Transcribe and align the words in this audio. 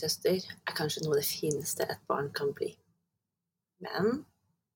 storesøster 0.00 0.40
er 0.40 0.76
kanskje 0.76 1.04
noe 1.04 1.16
av 1.16 1.20
det 1.20 1.28
fineste 1.28 1.84
et 1.84 2.00
barn 2.08 2.30
kan 2.32 2.52
bli. 2.56 2.72
Men 3.84 4.24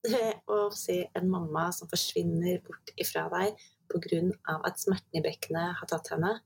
det 0.04 0.40
å 0.52 0.68
se 0.70 1.04
en 1.16 1.30
mamma 1.30 1.70
som 1.72 1.88
forsvinner 1.88 2.60
bort 2.64 2.92
ifra 2.96 3.28
deg 3.32 3.56
pga. 3.88 4.58
at 4.64 4.80
smerten 4.80 5.18
i 5.18 5.22
bekkenet 5.22 5.78
har 5.78 5.88
tatt 5.88 6.10
henne, 6.12 6.40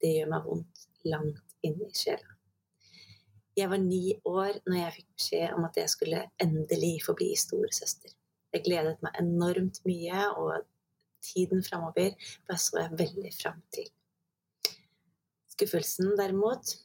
det 0.00 0.16
gjør 0.16 0.30
meg 0.32 0.44
vondt 0.46 0.88
langt 1.04 1.56
inni 1.62 1.90
sjela. 1.94 2.34
Jeg 3.56 3.70
var 3.70 3.78
ni 3.82 4.14
år 4.24 4.60
når 4.66 4.76
jeg 4.78 4.94
fikk 4.96 5.08
beskjed 5.18 5.54
om 5.54 5.64
at 5.66 5.76
jeg 5.76 5.90
skulle 5.90 6.24
endelig 6.38 7.02
få 7.04 7.14
bli 7.18 7.32
storesøster. 7.36 8.12
Jeg 8.54 8.64
gledet 8.64 9.02
meg 9.02 9.18
enormt 9.18 9.80
mye, 9.84 10.26
og 10.38 10.62
tiden 11.22 11.64
framover 11.66 12.14
så 12.54 12.78
jeg 12.84 12.98
veldig 12.98 13.32
fram 13.34 13.58
til. 13.74 13.90
Skuffelsen, 15.50 16.14
derimot, 16.16 16.76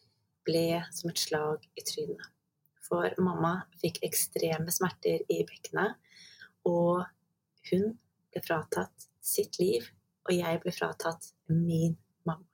ble 0.48 0.84
som 0.92 1.12
et 1.12 1.20
slag 1.22 1.66
i 1.80 1.84
trynet. 1.88 2.30
For 2.84 3.14
mamma 3.24 3.56
fikk 3.82 4.02
ekstreme 4.06 4.72
smerter 4.74 5.24
i 5.32 5.42
bekkenet, 5.48 5.96
og 6.68 7.06
hun 7.70 7.94
ble 8.32 8.44
fratatt 8.44 9.08
sitt 9.24 9.60
liv, 9.62 9.88
og 10.28 10.36
jeg 10.36 10.60
ble 10.64 10.74
fratatt 10.76 11.32
min 11.48 11.96
mamma. 12.28 12.46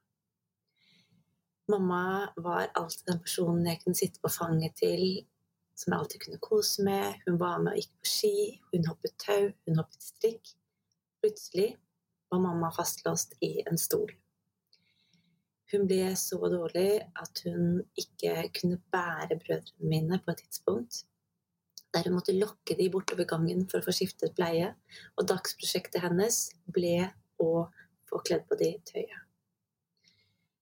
Mamma 1.70 2.04
var 2.36 2.70
alltid 2.78 3.10
den 3.10 3.20
personen 3.22 3.66
jeg 3.66 3.82
kunne 3.82 3.98
sitte 3.98 4.22
på 4.22 4.32
fanget 4.32 4.78
til, 4.78 5.04
som 5.74 5.92
jeg 5.92 6.02
alltid 6.02 6.24
kunne 6.24 6.42
kose 6.44 6.86
med. 6.86 7.20
Hun 7.26 7.38
var 7.40 7.60
med 7.62 7.74
og 7.74 7.82
gikk 7.82 7.92
på 8.00 8.10
ski, 8.14 8.34
hun 8.72 8.88
hoppet 8.90 9.14
tau, 9.22 9.52
hun 9.66 9.78
hoppet 9.80 10.02
strikk. 10.04 10.54
Plutselig 11.20 11.70
var 12.30 12.42
mamma 12.42 12.72
fastlåst 12.74 13.36
i 13.44 13.60
en 13.66 13.78
stol. 13.78 14.10
Hun 15.70 15.86
ble 15.86 16.08
så 16.18 16.38
dårlig 16.50 16.98
at 16.98 17.44
hun 17.46 17.78
ikke 17.98 18.48
kunne 18.56 18.80
bære 18.90 19.38
brødrene 19.38 19.92
mine 19.92 20.18
på 20.24 20.34
et 20.34 20.42
tidspunkt 20.44 21.04
der 21.94 22.06
hun 22.06 22.14
måtte 22.14 22.36
lokke 22.38 22.76
de 22.78 22.90
bortover 22.90 23.26
gangen 23.26 23.64
for 23.70 23.80
å 23.80 23.86
få 23.86 23.94
skiftet 23.94 24.36
bleie, 24.38 24.68
og 25.18 25.26
dagsprosjektet 25.30 26.04
hennes 26.04 26.38
ble 26.70 27.10
å 27.42 27.66
få 28.06 28.20
kledd 28.26 28.46
på 28.46 28.58
de 28.60 28.70
tøyet. 28.86 29.22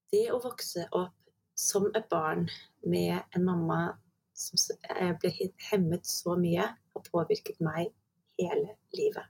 Det 0.09 0.25
å 0.33 0.41
vokse 0.41 0.86
opp 0.97 1.17
som 1.59 1.91
et 1.92 2.06
barn 2.09 2.47
med 2.86 3.19
en 3.36 3.45
mamma 3.45 3.81
som 4.39 4.61
ble 5.20 5.33
hemmet 5.69 6.06
så 6.09 6.36
mye, 6.39 6.64
har 6.95 7.11
påvirket 7.11 7.61
meg 7.61 7.91
hele 8.39 8.79
livet. 8.97 9.27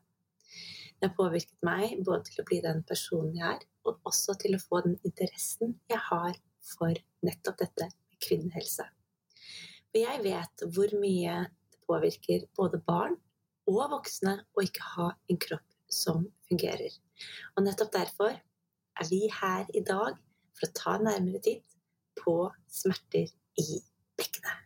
Det 0.99 1.09
har 1.09 1.17
påvirket 1.17 1.59
meg 1.67 1.99
både 2.07 2.29
til 2.29 2.43
å 2.43 2.47
bli 2.47 2.61
den 2.63 2.85
personen 2.87 3.35
jeg 3.39 3.57
er, 3.57 3.67
og 3.89 4.09
også 4.09 4.37
til 4.43 4.57
å 4.57 4.63
få 4.63 4.83
den 4.85 4.99
interessen 5.09 5.79
jeg 5.91 6.01
har 6.11 6.37
for 6.75 7.01
nettopp 7.25 7.63
dette 7.63 7.89
med 7.89 8.21
kvinnehelse. 8.25 8.85
For 9.89 10.03
jeg 10.03 10.23
vet 10.27 10.67
hvor 10.75 10.93
mye 11.01 11.39
det 11.73 11.81
påvirker 11.89 12.45
både 12.59 12.81
barn 12.85 13.17
og 13.69 13.85
voksne 13.93 14.35
å 14.57 14.65
ikke 14.65 14.93
ha 14.95 15.09
en 15.33 15.41
kropp 15.41 15.77
som 15.89 16.27
fungerer. 16.49 16.93
Og 17.57 17.65
nettopp 17.65 17.93
derfor 17.95 18.35
er 18.37 19.11
vi 19.11 19.27
her 19.33 19.69
i 19.77 19.83
dag 19.85 20.19
for 20.57 20.69
å 20.69 20.77
ta 20.77 20.97
nærmere 21.01 21.41
titt 21.45 21.79
på 22.19 22.35
smerter 22.69 23.31
i 23.61 23.81
bekkenet. 24.19 24.65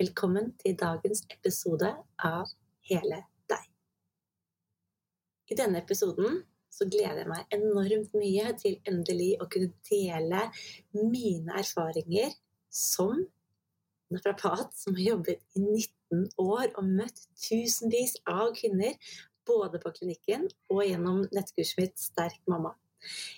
Velkommen 0.00 0.52
til 0.60 0.76
dagens 0.78 1.24
episode 1.32 1.88
av 2.24 2.52
Hele 2.86 3.22
deg. 3.50 3.64
I 5.50 5.56
denne 5.58 5.80
episoden 5.80 6.42
så 6.76 6.88
gleder 6.90 7.22
jeg 7.22 7.30
meg 7.30 7.54
enormt 7.56 8.16
mye 8.18 8.52
til 8.60 8.76
endelig 8.88 9.32
å 9.40 9.48
kunne 9.52 9.72
dele 9.88 10.42
mine 10.96 11.56
erfaringer 11.56 12.34
som 12.72 13.24
naprapat 14.12 14.74
som 14.76 14.96
har 14.98 15.08
jobbet 15.10 15.56
i 15.56 15.62
19 15.62 16.26
år 16.42 16.68
og 16.76 16.90
møtt 16.98 17.22
tusenvis 17.40 18.18
av 18.30 18.52
kvinner, 18.58 18.94
både 19.46 19.80
på 19.82 19.92
klinikken 19.94 20.46
og 20.72 20.82
gjennom 20.84 21.24
nettkurset 21.34 21.80
mitt 21.80 22.02
Sterk 22.02 22.42
mamma. 22.50 22.74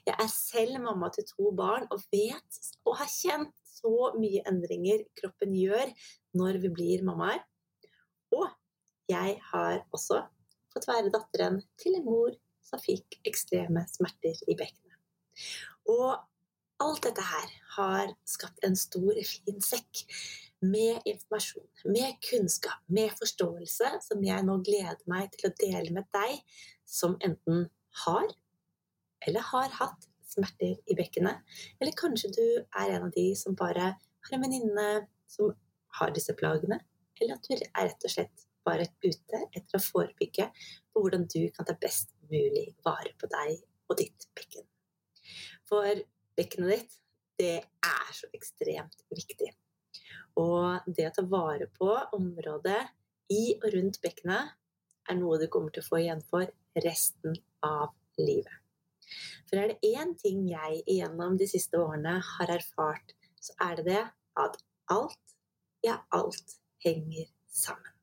Jeg 0.07 0.15
er 0.17 0.31
selv 0.33 0.81
mamma 0.81 1.11
til 1.13 1.27
to 1.29 1.53
barn 1.57 1.89
og 1.93 2.03
vet 2.13 2.61
og 2.87 2.97
har 3.01 3.11
kjent 3.13 3.55
så 3.69 4.11
mye 4.17 4.43
endringer 4.49 5.05
kroppen 5.21 5.55
gjør 5.57 5.93
når 6.39 6.61
vi 6.65 6.73
blir 6.75 7.05
mammaer. 7.07 7.43
Og 8.35 8.49
jeg 9.09 9.39
har 9.53 9.83
også 9.95 10.23
fått 10.73 10.89
være 10.89 11.13
datteren 11.13 11.61
til 11.81 11.99
en 11.99 12.07
mor 12.09 12.35
som 12.69 12.83
fikk 12.83 13.19
ekstreme 13.29 13.85
smerter 13.91 14.39
i 14.47 14.57
bekkenet. 14.59 14.99
Og 15.89 16.19
alt 16.85 17.03
dette 17.07 17.25
her 17.25 17.55
har 17.77 18.13
skapt 18.29 18.65
en 18.67 18.77
stor, 18.79 19.17
fin 19.25 19.63
sekk 19.65 20.05
med 20.63 21.07
informasjon, 21.07 21.67
med 21.87 22.19
kunnskap, 22.31 22.83
med 22.87 23.15
forståelse, 23.19 23.93
som 24.03 24.25
jeg 24.25 24.47
nå 24.47 24.59
gleder 24.67 25.01
meg 25.11 25.31
til 25.35 25.51
å 25.51 25.57
dele 25.59 25.95
med 25.95 26.09
deg 26.15 26.43
som 26.87 27.17
enten 27.25 27.69
har 28.05 28.29
eller 29.27 29.45
har 29.51 29.73
hatt 29.81 30.07
smerter 30.29 30.77
i 30.87 30.97
bekkenet. 30.99 31.41
Eller 31.81 31.97
kanskje 31.99 32.31
du 32.35 32.45
er 32.59 32.93
en 32.95 33.09
av 33.09 33.15
de 33.15 33.31
som 33.39 33.57
bare 33.59 33.95
har 33.95 34.37
en 34.37 34.45
venninne 34.45 34.89
som 35.31 35.55
har 35.99 36.13
disse 36.15 36.35
plagene. 36.39 36.81
Eller 37.19 37.35
at 37.35 37.49
du 37.49 37.55
er 37.57 37.89
rett 37.89 38.07
og 38.07 38.15
slett 38.15 38.47
bare 38.67 38.87
ute 39.03 39.43
etter 39.57 39.79
å 39.79 39.83
forebygge 39.83 40.51
på 40.93 41.03
hvordan 41.03 41.27
du 41.31 41.41
kan 41.55 41.67
ta 41.67 41.75
best 41.81 42.13
mulig 42.33 42.67
vare 42.87 43.15
på 43.19 43.31
deg 43.33 43.57
og 43.89 43.99
ditt 44.01 44.29
bekken. 44.37 44.67
For 45.69 46.03
bekkenet 46.39 46.75
ditt, 46.75 46.99
det 47.39 47.57
er 47.63 48.13
så 48.15 48.29
ekstremt 48.35 49.03
viktig. 49.15 49.51
Og 50.39 50.87
det 50.87 51.09
å 51.09 51.15
ta 51.17 51.25
vare 51.29 51.69
på 51.75 51.91
området 52.17 52.81
i 53.35 53.43
og 53.59 53.69
rundt 53.75 54.01
bekkenet 54.05 54.55
er 55.09 55.19
noe 55.19 55.39
du 55.41 55.47
kommer 55.53 55.73
til 55.75 55.85
å 55.85 55.89
få 55.89 56.01
igjen 56.03 56.23
for 56.29 56.49
resten 56.85 57.37
av 57.65 57.93
livet. 58.21 58.55
For 59.49 59.61
er 59.61 59.73
det 59.73 59.93
én 59.97 60.15
ting 60.21 60.45
jeg 60.51 60.83
gjennom 60.85 61.39
de 61.41 61.49
siste 61.49 61.81
årene 61.81 62.19
har 62.35 62.53
erfart, 62.59 63.15
så 63.41 63.55
er 63.69 63.79
det 63.81 63.87
det 63.89 64.03
at 64.39 64.59
alt, 64.93 65.37
ja, 65.85 66.01
alt 66.15 66.59
henger 66.85 67.31
sammen. 67.49 67.98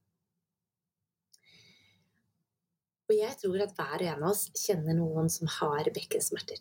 Og 3.06 3.14
jeg 3.18 3.36
tror 3.42 3.62
at 3.62 3.74
hver 3.78 3.96
og 4.00 4.06
en 4.10 4.24
av 4.24 4.30
oss 4.32 4.44
kjenner 4.58 4.94
noen 4.98 5.30
som 5.30 5.48
har 5.60 5.84
bekkensmerter. 5.94 6.58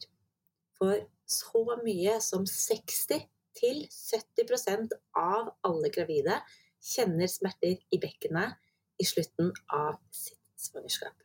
For 0.77 0.95
så 1.31 1.77
mye 1.81 2.21
som 2.21 2.45
60-70% 2.51 4.93
av 5.17 5.57
alle 5.65 5.89
gravide 5.95 6.43
kjenner 6.85 7.27
smerter 7.33 7.81
i 7.89 7.99
bekkenet 8.03 8.53
i 9.01 9.05
slutten 9.09 9.53
av 9.73 9.97
sitt 10.13 10.45
svangerskap. 10.61 11.17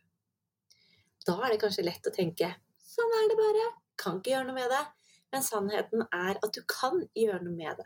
Da 1.28 1.36
er 1.44 1.50
det 1.54 1.62
kanskje 1.62 1.86
lett 1.86 2.08
å 2.08 2.16
tenke 2.16 2.56
sånn 2.90 3.14
er 3.20 3.28
det 3.30 3.38
bare, 3.38 3.66
kan 4.00 4.18
ikke 4.20 4.32
gjøre 4.34 4.48
noe 4.48 4.58
med 4.58 4.70
det. 4.72 4.86
Men 5.30 5.46
sannheten 5.46 6.02
er 6.16 6.40
at 6.42 6.54
du 6.56 6.62
kan 6.70 7.10
gjøre 7.14 7.44
noe 7.44 7.54
med 7.54 7.78
det. 7.78 7.86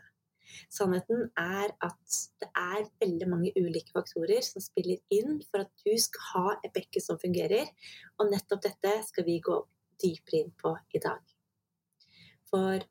Sannheten 0.72 1.28
er 1.40 1.74
at 1.84 2.18
det 2.42 2.48
er 2.58 2.88
veldig 3.02 3.28
mange 3.30 3.52
ulike 3.58 3.94
faktorer 3.94 4.44
som 4.46 4.62
spiller 4.64 5.00
inn 5.14 5.40
for 5.48 5.64
at 5.64 5.72
du 5.84 5.94
skal 6.00 6.28
ha 6.32 6.56
et 6.60 6.74
bekke 6.74 7.02
som 7.02 7.20
fungerer, 7.20 7.70
og 8.18 8.32
nettopp 8.32 8.64
dette 8.66 8.96
skal 9.08 9.28
vi 9.28 9.38
gå 9.44 9.60
dypere 10.02 10.42
inn 10.42 10.52
på 10.60 10.74
i 10.94 11.02
dag. 11.02 11.22
For 12.50 12.84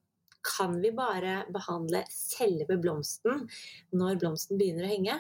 kan 0.44 0.76
vi 0.84 0.92
bare 0.92 1.44
behandle 1.56 2.04
selve 2.12 2.78
blomsten 2.82 3.46
når 3.96 4.20
blomsten 4.20 4.60
begynner 4.60 4.88
å 4.88 4.92
henge? 4.92 5.20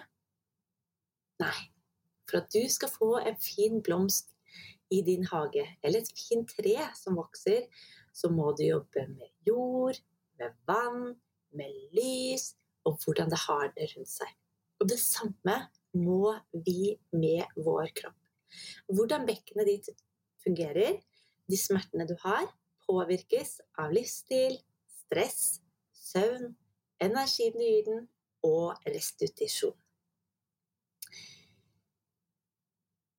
Nei. 1.44 1.60
For 2.28 2.42
at 2.42 2.52
du 2.56 2.64
skal 2.72 2.92
få 2.92 3.12
en 3.22 3.38
fin 3.40 3.80
blomst 3.84 4.32
i 4.94 5.02
din 5.06 5.26
hage, 5.28 5.64
eller 5.84 6.04
et 6.04 6.12
fint 6.18 6.50
tre 6.60 6.76
som 6.98 7.18
vokser, 7.18 7.66
så 8.14 8.30
må 8.30 8.52
du 8.58 8.66
jobbe 8.66 9.06
med 9.10 9.30
jord, 9.48 10.00
med 10.40 10.56
vann, 10.70 11.16
med 11.58 11.74
lys 11.96 12.54
og 12.88 13.00
hvordan 13.04 13.32
det 13.32 13.40
har 13.46 13.70
det 13.76 13.90
rundt 13.94 14.12
seg. 14.12 14.32
Og 14.82 14.90
det 14.90 15.00
samme 15.00 15.58
må 15.96 16.34
vi 16.66 16.96
med 17.16 17.46
vår 17.56 17.94
kropp. 17.96 18.18
Hvordan 18.92 19.28
bekkenet 19.30 19.70
ditt 19.70 19.94
fungerer, 20.44 21.00
de 21.50 21.60
smertene 21.60 22.08
du 22.10 22.16
har, 22.24 22.46
påvirkes 22.88 23.60
av 23.80 23.94
livsstil, 23.96 24.58
stress, 24.92 25.62
søvn, 25.96 26.52
energinyten 27.04 28.08
og 28.44 28.76
restitusjon. 28.88 29.76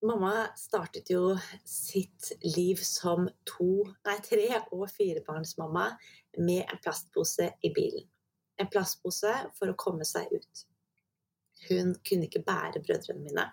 Mamma 0.04 0.50
startet 0.60 1.08
jo 1.14 1.32
sitt 1.64 2.34
liv 2.44 2.76
som 2.84 3.24
to, 3.48 3.86
nei, 4.04 4.18
tre- 4.20 4.60
og 4.76 4.84
firebarnsmamma 4.92 5.86
med 6.44 6.60
en 6.66 6.82
plastpose 6.84 7.48
i 7.64 7.70
bilen. 7.72 8.04
En 8.60 8.70
plastpose 8.70 9.32
for 9.58 9.70
å 9.70 9.78
komme 9.78 10.06
seg 10.08 10.30
ut. 10.32 10.64
Hun 11.68 11.94
kunne 12.06 12.28
ikke 12.28 12.44
bære 12.46 12.82
brødrene 12.84 13.24
mine. 13.24 13.48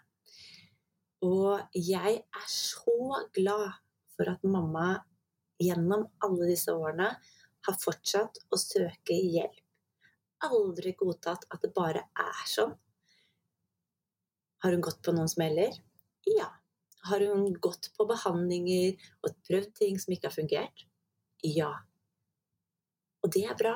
Og 1.25 1.77
jeg 1.77 2.21
er 2.21 2.48
så 2.50 3.24
glad 3.36 3.68
for 4.15 4.30
at 4.31 4.45
mamma 4.45 4.94
gjennom 5.62 6.07
alle 6.25 6.50
disse 6.50 6.74
årene 6.74 7.12
har 7.68 7.81
fortsatt 7.81 8.42
å 8.50 8.57
søke 8.57 9.13
hjelp 9.13 9.62
aldri 10.45 10.94
godtatt 10.98 11.45
at 11.54 11.62
det 11.63 11.71
bare 11.75 12.06
er 12.18 12.42
sånn. 12.50 12.74
Har 14.62 14.75
hun 14.75 14.83
gått 14.86 15.01
på 15.06 15.13
noen 15.15 15.30
smeller? 15.31 15.77
Ja. 16.30 16.50
Har 17.09 17.24
hun 17.25 17.47
gått 17.57 17.89
på 17.97 18.06
behandlinger 18.09 18.97
og 19.25 19.38
prøvd 19.47 19.71
ting 19.80 19.97
som 20.01 20.13
ikke 20.13 20.30
har 20.30 20.36
fungert? 20.36 20.83
Ja. 21.45 21.71
Og 23.25 23.33
det 23.33 23.47
er 23.50 23.57
bra, 23.57 23.74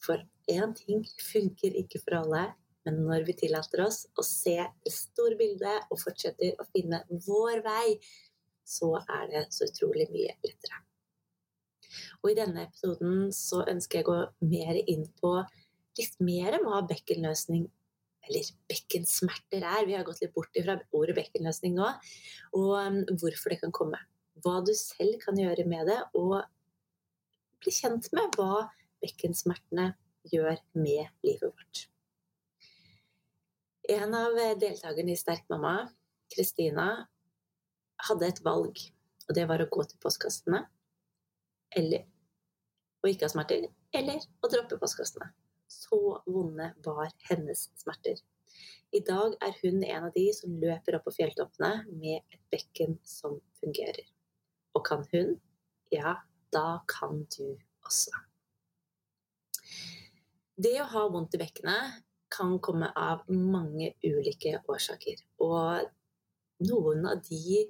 for 0.00 0.22
én 0.50 0.74
ting 0.76 1.04
funker 1.32 1.78
ikke 1.82 2.00
for 2.02 2.18
alle. 2.22 2.44
Men 2.86 2.98
når 3.06 3.26
vi 3.28 3.36
tillater 3.44 3.84
oss 3.84 4.04
å 4.18 4.24
se 4.26 4.56
det 4.58 4.92
store 4.94 5.36
bildet 5.38 5.90
og 5.92 6.00
fortsetter 6.02 6.56
å 6.58 6.66
finne 6.72 7.04
vår 7.26 7.62
vei, 7.62 7.98
så 8.66 8.96
er 9.02 9.28
det 9.30 9.44
så 9.54 9.68
utrolig 9.68 10.08
mye 10.10 10.34
lettere. 10.42 10.80
Og 12.22 12.32
i 12.32 12.38
denne 12.38 12.66
episoden 12.66 13.28
så 13.34 13.62
ønsker 13.68 14.00
jeg 14.00 14.08
å 14.08 14.14
gå 14.14 14.50
mer 14.50 14.80
inn 14.82 15.06
på 15.20 15.36
litt 15.98 16.18
mer 16.24 16.56
om 16.58 16.68
hva 16.70 16.82
bekkenløsning 16.88 17.68
eller 18.28 18.50
bekkensmerter 18.70 19.64
er. 19.66 19.86
Vi 19.86 19.96
har 19.96 20.06
gått 20.06 20.22
litt 20.22 20.34
bort 20.34 20.54
fra 20.54 20.78
ordet 20.94 21.16
bekkenløsning 21.18 21.74
nå. 21.76 21.88
Og 22.58 22.74
um, 22.78 23.00
hvorfor 23.18 23.52
det 23.52 23.60
kan 23.62 23.74
komme. 23.74 23.98
Hva 24.42 24.60
du 24.64 24.72
selv 24.78 25.18
kan 25.22 25.38
gjøre 25.38 25.66
med 25.68 25.90
det, 25.90 25.98
og 26.18 26.40
bli 27.62 27.74
kjent 27.74 28.08
med 28.14 28.38
hva 28.38 28.68
bekkensmertene 29.02 29.92
gjør 30.30 30.56
med 30.78 31.08
livet 31.24 31.48
vårt. 31.48 31.86
En 33.90 34.14
av 34.14 34.36
deltakerne 34.60 35.12
i 35.12 35.18
Sterk 35.18 35.48
mamma, 35.50 35.88
Kristina, 36.32 37.08
hadde 38.08 38.28
et 38.28 38.40
valg, 38.44 38.78
og 39.28 39.34
det 39.36 39.46
var 39.50 39.62
å 39.62 39.70
gå 39.70 39.84
til 39.86 40.00
postkassene 40.02 40.64
eller 41.76 42.04
å 43.02 43.10
ikke 43.10 43.26
ha 43.26 43.32
smerter, 43.32 43.66
eller 43.96 44.22
å 44.44 44.50
droppe 44.52 44.78
postkassene. 44.80 45.30
Så 45.72 45.98
vonde 46.28 46.68
var 46.84 47.12
hennes 47.30 47.68
smerter. 47.80 48.18
I 48.92 49.00
dag 49.06 49.38
er 49.40 49.54
hun 49.62 49.80
en 49.80 50.08
av 50.08 50.12
de 50.14 50.26
som 50.36 50.58
løper 50.60 50.98
opp 50.98 51.06
på 51.08 51.14
fjelltoppene 51.16 51.86
med 51.88 52.20
et 52.34 52.42
bekken 52.52 52.98
som 53.08 53.38
fungerer. 53.62 54.04
Og 54.76 54.84
kan 54.84 55.06
hun? 55.14 55.38
Ja, 55.92 56.18
da 56.52 56.82
kan 56.88 57.24
du 57.32 57.56
også. 57.86 58.12
Det 60.56 60.74
å 60.82 60.88
ha 60.92 61.06
vondt 61.08 61.36
i 61.36 61.40
bekkenet 61.40 62.02
kan 62.32 62.58
komme 62.64 62.90
av 62.96 63.24
mange 63.28 63.92
ulike 64.04 64.58
årsaker. 64.68 65.22
Og 65.44 65.88
noen 66.68 67.06
av 67.08 67.22
de 67.24 67.62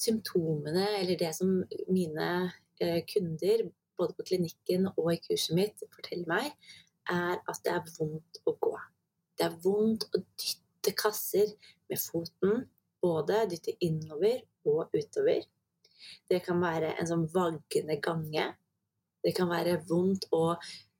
symptomene, 0.00 0.86
eller 1.00 1.18
det 1.20 1.32
som 1.36 1.58
mine 1.92 2.30
eh, 2.80 3.02
kunder, 3.08 3.66
både 4.00 4.16
på 4.16 4.26
klinikken 4.30 4.88
og 4.94 5.12
i 5.12 5.20
kurset 5.20 5.56
mitt, 5.56 5.84
forteller 5.92 6.28
meg, 6.30 6.72
er 7.10 7.36
at 7.36 7.62
det 7.64 7.74
er 7.74 7.92
vondt 7.98 8.40
å 8.48 8.56
gå. 8.56 8.74
Det 9.36 9.46
er 9.48 9.60
vondt 9.64 10.08
å 10.14 10.22
dytte 10.40 10.94
kasser 10.96 11.52
med 11.90 12.00
foten, 12.00 12.64
både 13.00 13.44
dytte 13.52 13.76
innover 13.84 14.40
og 14.68 14.92
utover. 14.96 15.44
Det 16.28 16.40
kan 16.44 16.60
være 16.62 16.94
en 16.96 17.08
sånn 17.08 17.26
vaggende 17.32 17.98
gange. 18.00 18.46
Det 19.20 19.34
kan 19.36 19.50
være 19.52 19.82
vondt 19.88 20.30
å 20.32 20.54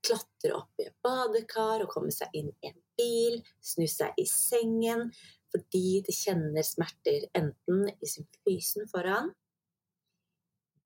klatre 0.04 0.54
opp 0.56 0.80
i 0.80 0.86
et 0.88 0.96
badekar 1.04 1.84
og 1.84 1.92
komme 1.92 2.12
seg 2.14 2.32
inn 2.36 2.50
i 2.50 2.70
en 2.70 2.78
bil, 2.98 3.40
snu 3.60 3.86
seg 3.90 4.16
i 4.20 4.26
sengen 4.28 5.10
fordi 5.50 6.00
de 6.06 6.14
kjenner 6.14 6.62
smerter 6.66 7.26
enten 7.34 7.88
i 7.90 8.06
symfysen 8.06 8.86
foran, 8.90 9.32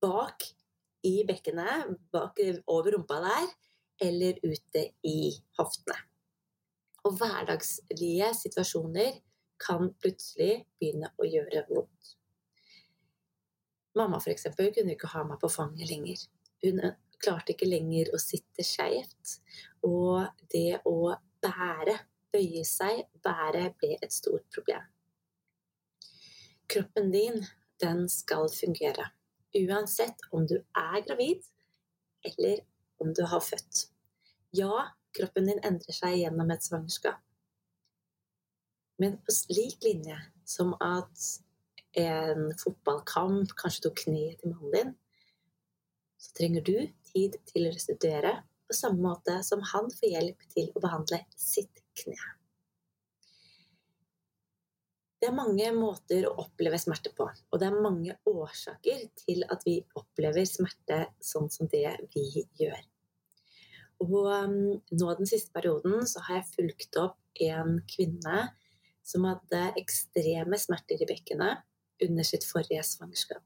bak 0.01 0.47
i 1.05 1.19
bekkenet, 1.29 1.93
bak, 2.13 2.41
over 2.73 2.97
rumpa 2.97 3.21
der, 3.21 3.51
eller 4.09 4.41
ute 4.43 4.87
i 5.05 5.35
hoftene. 5.59 5.99
Og 7.05 7.19
hverdagslige 7.21 8.31
situasjoner 8.39 9.21
kan 9.61 9.91
plutselig 10.01 10.65
begynne 10.81 11.13
å 11.21 11.29
gjøre 11.29 11.67
vondt. 11.69 12.15
Mamma 13.95 14.19
for 14.19 14.33
eksempel, 14.33 14.73
kunne 14.75 14.97
ikke 14.97 15.13
ha 15.13 15.23
meg 15.29 15.39
på 15.43 15.53
fanget 15.53 15.91
lenger. 15.93 16.25
Hun 16.65 16.81
klarte 17.25 17.55
ikke 17.55 17.69
lenger 17.69 18.13
å 18.15 18.21
sitte 18.21 18.65
skeivt. 18.67 19.39
Og 19.87 20.27
det 20.53 20.81
å 20.89 21.15
bære, 21.45 21.97
bøye 22.35 22.65
seg, 22.69 23.05
bære, 23.25 23.69
ble 23.81 23.97
et 24.01 24.13
stort 24.15 24.47
problem. 24.55 24.85
Kroppen 26.71 27.11
din, 27.13 27.43
den 27.83 28.07
skal 28.09 28.49
fungere. 28.53 29.11
Uansett 29.55 30.25
om 30.35 30.47
du 30.49 30.57
er 30.57 31.01
gravid, 31.07 31.45
eller 32.25 32.65
om 33.03 33.13
du 33.15 33.23
har 33.29 33.43
født. 33.45 33.89
Ja, 34.57 34.89
kroppen 35.15 35.51
din 35.51 35.61
endrer 35.67 35.95
seg 35.95 36.19
gjennom 36.23 36.51
et 36.55 36.65
svangerskap. 36.65 37.21
Men 38.99 39.19
på 39.27 39.35
lik 39.51 39.83
linje 39.83 40.17
som 40.47 40.75
at 40.83 41.25
en 41.99 42.51
fotballkamp 42.59 43.55
kanskje 43.59 43.87
tok 43.87 44.05
kneet 44.05 44.41
til 44.41 44.55
mannen 44.55 44.75
din, 44.75 44.93
så 46.19 46.35
trenger 46.39 46.65
du 46.67 46.77
tid 47.15 47.39
til 47.49 47.69
å 47.69 47.75
restituere 47.75 48.37
på 48.69 48.77
samme 48.77 49.03
måte 49.05 49.39
som 49.47 49.63
han 49.73 49.91
får 49.93 50.17
hjelp 50.17 50.49
til 50.55 50.71
å 50.75 50.83
behandle 50.83 51.21
sitt 51.39 51.85
kne. 52.01 52.19
Det 55.21 55.31
er 55.31 55.37
mange 55.37 55.71
måter 55.73 56.27
å 56.29 56.35
oppleve 56.43 56.77
smerte 56.77 57.15
på, 57.17 57.25
og 57.25 57.61
det 57.61 57.71
er 57.71 57.85
mange 57.87 58.17
årsaker 58.29 59.07
til 59.23 59.47
at 59.49 59.63
vi 59.65 59.79
opplever 59.97 60.45
smerte 60.45 60.99
sånn 61.25 61.49
som 61.53 61.71
det 61.73 61.87
vi 62.13 62.45
gjør. 62.61 62.83
Og 64.05 64.27
um, 64.29 64.59
nå 64.93 65.15
den 65.17 65.31
siste 65.31 65.55
perioden 65.55 66.05
så 66.11 66.21
har 66.27 66.43
jeg 66.43 66.51
fulgt 66.51 66.99
opp 67.01 67.41
en 67.47 67.79
kvinne 67.89 68.43
som 69.05 69.25
hadde 69.29 69.63
ekstreme 69.81 70.59
smerter 70.61 71.01
i 71.01 71.09
bekkenet 71.09 71.65
under 72.05 72.27
sitt 72.27 72.45
forrige 72.45 72.85
svangerskap. 72.85 73.45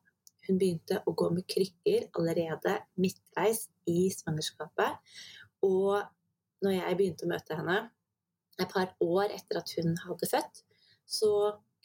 Hun 0.49 0.59
begynte 0.61 1.03
å 1.05 1.13
gå 1.13 1.29
med 1.35 1.47
krykker 1.51 2.09
allerede 2.17 2.79
midtveis 3.01 3.67
i 3.89 4.09
svangerskapet. 4.15 4.97
Og 5.67 6.01
når 6.65 6.77
jeg 6.79 6.99
begynte 6.99 7.27
å 7.27 7.33
møte 7.33 7.59
henne 7.59 7.81
et 8.59 8.71
par 8.73 8.95
år 9.05 9.35
etter 9.35 9.61
at 9.61 9.73
hun 9.77 9.93
hadde 10.07 10.31
født, 10.31 10.63
så 11.09 11.33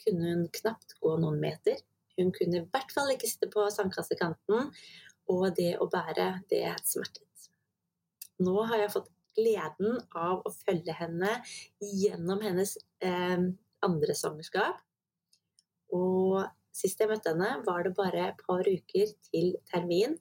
kunne 0.03 0.31
hun 0.31 0.45
knapt 0.61 0.95
gå 1.03 1.15
noen 1.21 1.41
meter. 1.41 1.77
Hun 2.17 2.31
kunne 2.35 2.61
i 2.61 2.65
hvert 2.71 2.93
fall 2.93 3.11
ikke 3.13 3.29
sitte 3.29 3.49
på 3.51 3.65
sandkassekanten, 3.73 4.71
og 5.33 5.43
det 5.57 5.73
å 5.81 5.87
bære, 5.91 6.29
det 6.51 6.65
smertet. 6.87 7.49
Nå 8.43 8.55
har 8.69 8.81
jeg 8.81 8.93
fått 8.95 9.11
gleden 9.37 9.99
av 10.17 10.41
å 10.45 10.51
følge 10.53 10.93
henne 10.97 11.37
gjennom 11.81 12.41
hennes 12.43 12.75
eh, 13.03 13.39
andre 13.85 14.17
svangerskap. 14.17 14.81
Og 15.93 16.41
sist 16.73 17.01
jeg 17.01 17.09
møtte 17.11 17.33
henne, 17.33 17.59
var 17.67 17.85
det 17.85 17.93
bare 17.97 18.29
et 18.31 18.43
par 18.47 18.67
uker 18.67 19.13
til 19.29 19.53
termin, 19.69 20.17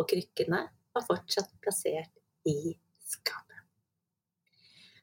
og 0.00 0.08
krykkene 0.08 0.64
var 0.94 1.06
fortsatt 1.06 1.52
plassert 1.62 2.12
i 2.48 2.74
skapet. 3.04 3.60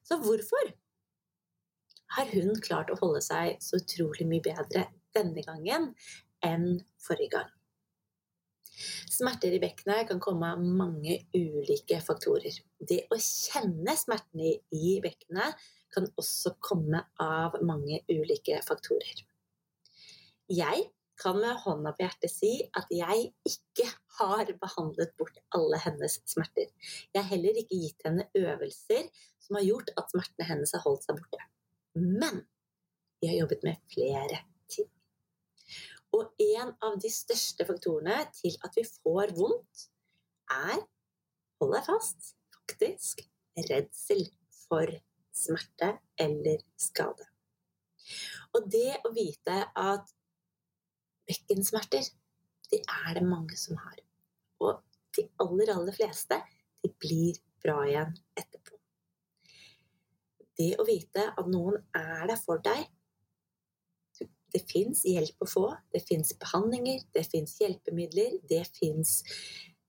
Så 0.04 0.18
hvorfor 0.24 0.72
har 2.16 2.34
hun 2.34 2.58
klart 2.66 2.90
å 2.90 2.98
holde 3.02 3.22
seg 3.22 3.62
så 3.62 3.78
utrolig 3.78 4.26
mye 4.30 4.46
bedre 4.50 4.88
denne 5.14 5.46
gangen 5.46 5.92
enn 6.46 6.68
forrige 7.02 7.38
gang? 7.38 7.56
Smerter 9.12 9.54
i 9.54 9.60
bekkenet 9.60 10.08
kan 10.10 10.22
komme 10.24 10.54
av 10.54 10.62
mange 10.64 11.18
ulike 11.36 12.00
faktorer. 12.02 12.56
Det 12.80 13.04
å 13.12 13.18
kjenne 13.20 13.96
smertene 14.00 14.54
i 14.72 14.94
bekkenet 15.04 15.60
kan 15.94 16.08
også 16.22 16.56
komme 16.64 17.04
av 17.20 17.58
mange 17.66 18.00
ulike 18.08 18.62
faktorer. 18.66 19.26
Jeg 20.50 20.88
kan 21.20 21.38
med 21.38 21.60
hånda 21.64 21.92
på 21.94 22.06
hjertet 22.06 22.32
si 22.32 22.52
at 22.80 22.90
jeg 22.94 23.28
ikke 23.48 23.86
har 24.20 24.50
behandlet 24.62 25.12
bort 25.20 25.36
alle 25.56 25.78
hennes 25.84 26.16
smerter. 26.30 26.70
Jeg 27.14 27.22
har 27.22 27.30
heller 27.30 27.60
ikke 27.60 27.80
gitt 27.84 28.06
henne 28.08 28.26
øvelser 28.40 29.10
som 29.44 29.60
har 29.60 29.68
gjort 29.68 29.92
at 30.00 30.14
smertene 30.14 30.48
hennes 30.48 30.74
har 30.76 30.84
holdt 30.86 31.06
seg 31.06 31.20
borte. 31.20 31.42
Men 32.00 32.44
vi 33.20 33.30
har 33.32 33.42
jobbet 33.42 33.66
med 33.68 33.84
flere 33.94 34.42
ting. 34.72 34.90
og 36.16 36.34
en 36.42 36.72
av 36.82 36.96
de 36.98 37.10
største 37.14 37.66
faktorene 37.70 38.16
til 38.34 38.56
at 38.66 38.74
vi 38.74 38.84
får 38.90 39.36
vondt, 39.38 39.84
er 40.50 40.80
hold 41.62 41.76
deg 41.76 41.86
fast 41.86 42.32
faktisk 42.56 43.22
redsel 43.70 44.24
for 44.64 44.90
smerte 45.36 45.92
eller 46.18 46.64
skade. 46.82 47.28
Og 48.58 48.66
det 48.74 48.98
å 49.06 49.12
vite 49.14 49.60
at 49.78 50.10
bekkensmerter, 51.30 52.10
de 52.70 52.82
er 52.82 53.18
det 53.18 53.26
mange 53.26 53.58
som 53.58 53.80
har. 53.82 54.02
Og 54.66 54.82
de 55.18 55.26
aller, 55.44 55.72
aller 55.74 55.96
fleste, 55.96 56.38
de 56.84 56.92
blir 57.02 57.40
bra 57.64 57.82
igjen 57.88 58.14
etterpå. 58.38 58.78
Det 60.60 60.74
å 60.80 60.86
vite 60.88 61.30
at 61.30 61.48
noen 61.48 61.80
er 61.96 62.26
der 62.28 62.40
for 62.42 62.62
deg, 62.64 62.88
det 64.50 64.64
fins 64.66 65.04
hjelp 65.06 65.46
å 65.46 65.48
få. 65.50 65.66
Det 65.94 66.02
fins 66.08 66.34
behandlinger, 66.42 67.04
det 67.14 67.26
fins 67.30 67.54
hjelpemidler, 67.62 68.40
det 68.50 68.64
fins 68.74 69.20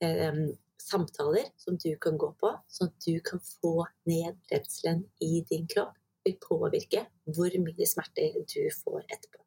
eh, 0.04 0.42
samtaler 0.80 1.48
som 1.60 1.78
du 1.80 1.90
kan 2.02 2.18
gå 2.20 2.32
på, 2.40 2.52
sånn 2.68 2.92
at 2.92 3.06
du 3.06 3.20
kan 3.24 3.42
få 3.60 3.86
ned 4.08 4.38
redselen 4.52 5.06
i 5.24 5.40
din 5.48 5.68
kropp, 5.70 5.96
vil 6.26 6.36
påvirke 6.42 7.06
hvor 7.32 7.54
mye 7.64 7.86
smerter 7.88 8.42
du 8.44 8.60
får 8.82 9.06
etterpå. 9.06 9.40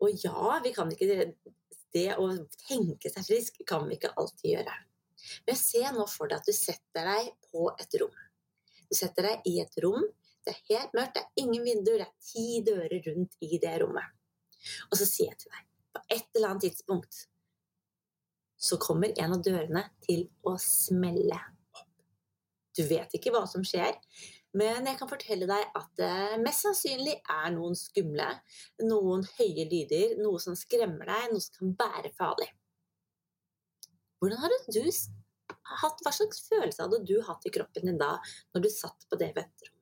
Og 0.00 0.24
ja, 0.24 0.60
vi 0.64 0.72
kan 0.74 0.90
ikke 0.92 1.08
det 1.94 2.06
å 2.16 2.28
tenke 2.68 3.10
seg 3.12 3.26
frisk 3.26 3.60
kan 3.68 3.86
vi 3.88 3.98
ikke 3.98 4.12
alltid 4.20 4.54
gjøre. 4.54 4.76
Men 5.46 5.58
se 5.58 5.82
nå 5.92 6.06
for 6.08 6.30
deg 6.30 6.40
at 6.40 6.48
du 6.48 6.56
setter 6.56 7.10
deg 7.10 7.32
på 7.50 7.68
et 7.74 7.98
rom. 8.00 8.20
Du 8.88 8.96
setter 8.96 9.28
deg 9.28 9.50
i 9.50 9.58
et 9.62 9.80
rom. 9.84 10.06
Det 10.40 10.54
er 10.54 10.62
helt 10.70 10.94
mørkt, 10.96 11.18
det 11.18 11.24
er 11.26 11.42
ingen 11.42 11.66
vinduer, 11.66 12.00
det 12.00 12.06
er 12.06 12.30
ti 12.30 12.62
dører 12.64 13.02
rundt 13.10 13.36
i 13.44 13.58
det 13.60 13.74
rommet. 13.82 14.16
Og 14.88 14.96
så 14.96 15.08
sier 15.08 15.34
jeg 15.34 15.42
til 15.42 15.52
deg, 15.52 15.66
på 15.92 16.02
et 16.16 16.38
eller 16.38 16.52
annet 16.52 16.64
tidspunkt 16.68 17.26
så 18.60 18.76
kommer 18.80 19.12
en 19.16 19.34
av 19.36 19.42
dørene 19.44 19.82
til 20.04 20.26
å 20.44 20.54
smelle 20.60 21.38
opp. 21.76 22.02
Du 22.76 22.82
vet 22.88 23.12
ikke 23.16 23.32
hva 23.32 23.46
som 23.48 23.64
skjer, 23.64 23.96
men 24.58 24.86
jeg 24.88 24.98
kan 24.98 25.10
fortelle 25.10 25.46
deg 25.46 25.76
at 25.78 25.90
det 26.00 26.40
mest 26.42 26.64
sannsynlig 26.66 27.16
er 27.20 27.50
noen 27.54 27.76
skumle, 27.78 28.26
noen 28.82 29.22
høye 29.36 29.66
lyder, 29.70 30.16
noe 30.18 30.40
som 30.42 30.56
skremmer 30.58 31.06
deg, 31.06 31.28
noe 31.30 31.44
som 31.44 31.58
kan 31.60 31.76
være 31.84 32.10
farlig. 32.16 32.48
Hvordan 34.20 34.42
hadde 34.42 34.58
du 34.74 34.82
hatt, 35.80 36.02
Hva 36.02 36.12
slags 36.12 36.42
følelse 36.48 36.82
hadde 36.82 37.04
du 37.06 37.20
hatt 37.24 37.46
i 37.46 37.52
kroppen 37.54 37.86
din 37.88 38.00
da, 38.00 38.16
når 38.54 38.66
du 38.66 38.70
satt 38.74 39.06
på 39.08 39.18
det 39.20 39.30
venterommet? 39.38 39.76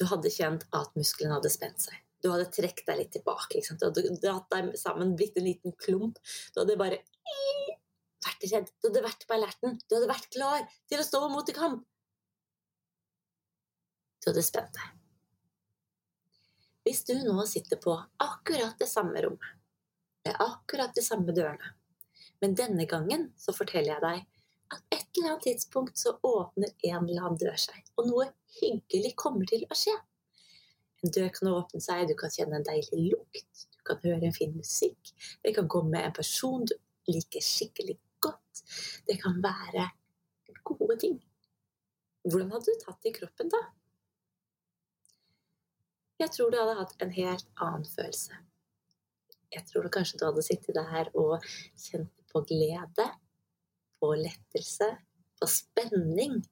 Du 0.00 0.06
hadde 0.08 0.32
kjent 0.32 0.64
at 0.72 0.96
musklene 0.96 1.36
hadde 1.36 1.52
spent 1.52 1.84
seg. 1.84 2.00
Du 2.24 2.30
hadde 2.32 2.48
trukket 2.52 2.86
deg 2.88 2.98
litt 2.98 3.12
tilbake. 3.12 3.60
Du 3.60 3.86
hadde 3.86 4.16
dratt 4.20 4.48
deg 4.52 4.72
sammen, 4.80 5.12
blitt 5.16 5.36
en 5.36 5.46
liten 5.46 5.76
klump. 5.76 6.16
Du 6.54 6.62
hadde 6.62 6.80
bare 6.80 7.02
vært 8.24 8.46
redd. 8.52 8.70
Du 8.80 8.88
hadde 8.88 9.04
vært 9.04 9.26
på 9.26 9.36
alerten. 9.36 9.78
Du 9.88 9.96
hadde 9.96 10.10
vært 10.10 10.30
klar 10.34 10.64
til 10.90 11.00
å 11.00 11.06
stå 11.06 11.22
mot 11.32 11.48
i 11.48 11.56
kamp. 11.56 11.84
Du 14.20 14.30
hadde 14.30 14.44
spent 14.44 14.74
deg. 14.76 14.96
Hvis 16.84 17.04
du 17.08 17.14
nå 17.22 17.44
sitter 17.48 17.80
på 17.80 17.94
akkurat 18.24 18.76
det 18.80 18.88
samme 18.88 19.20
rommet, 19.24 19.56
med 20.24 20.36
akkurat 20.42 20.92
de 20.96 21.04
samme 21.04 21.32
dørene, 21.36 21.74
men 22.40 22.56
denne 22.56 22.86
gangen 22.88 23.30
så 23.40 23.52
forteller 23.56 23.94
jeg 23.94 24.04
deg 24.04 24.26
at 24.70 24.94
et 24.96 25.18
eller 25.18 25.32
annet 25.32 25.46
tidspunkt 25.48 26.00
så 26.00 26.14
åpner 26.24 26.72
en 26.88 27.04
eller 27.04 27.24
annen 27.24 27.40
dør 27.40 27.56
seg, 27.60 27.80
og 27.96 28.08
noe 28.08 28.28
hyggelig 28.60 29.12
kommer 29.18 29.48
til 29.48 29.64
å 29.68 29.76
skje. 29.76 29.96
En 31.00 31.12
dør 31.16 31.30
kan 31.36 31.52
åpne 31.52 31.80
seg, 31.84 32.04
du 32.08 32.14
kan 32.18 32.32
kjenne 32.32 32.60
en 32.60 32.66
deilig 32.66 33.00
lukt, 33.12 33.66
du 33.76 33.80
kan 33.88 34.00
høre 34.04 34.28
en 34.28 34.36
fin 34.36 34.52
musikk, 34.56 35.12
det 35.44 35.54
kan 35.56 35.68
komme 35.70 36.00
en 36.04 36.16
person 36.16 36.64
du 36.68 36.76
liker 37.08 37.44
skikkelig 37.44 37.96
Det 39.08 39.16
kan 39.22 39.40
være 39.44 39.88
gode 40.66 40.96
ting. 41.00 41.18
Hvordan 42.26 42.52
hadde 42.52 42.68
du 42.68 42.82
tatt 42.84 43.00
det 43.02 43.12
i 43.12 43.16
kroppen 43.16 43.50
da? 43.52 43.62
Jeg 46.20 46.32
tror 46.34 46.52
du 46.52 46.58
hadde 46.60 46.78
hatt 46.82 46.96
en 47.00 47.12
helt 47.16 47.48
annen 47.64 47.86
følelse. 47.88 48.36
Jeg 49.50 49.66
tror 49.66 49.86
du 49.86 49.92
kanskje 49.92 50.20
du 50.20 50.26
hadde 50.28 50.46
sittet 50.46 50.76
der 50.76 51.08
og 51.18 51.40
kjent 51.80 52.12
på 52.30 52.44
glede, 52.46 53.06
på 54.00 54.12
lettelse, 54.14 54.92
på 55.40 55.48
spenning 55.48 56.42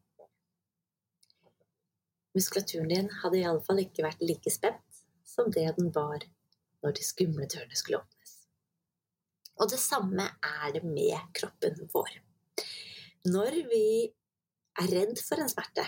Muskulaturen 2.39 2.89
din 2.89 3.09
hadde 3.23 3.41
iallfall 3.41 3.81
ikke 3.83 4.05
vært 4.05 4.21
like 4.23 4.51
spent 4.53 5.01
som 5.27 5.49
det 5.55 5.65
den 5.79 5.89
var 5.95 6.23
når 6.85 6.95
de 6.95 7.03
skumle 7.03 7.49
dørene 7.51 7.79
skulle 7.79 7.99
åpnes. 7.99 8.18
Og 9.59 9.71
det 9.73 9.81
samme 9.83 10.25
er 10.45 10.73
det 10.75 10.85
med 10.87 11.19
kroppen 11.35 11.89
vår. 11.93 12.13
Når 13.27 13.57
vi 13.71 13.87
er 14.79 14.93
redd 14.95 15.19
for 15.27 15.43
en 15.43 15.51
smerte, 15.51 15.85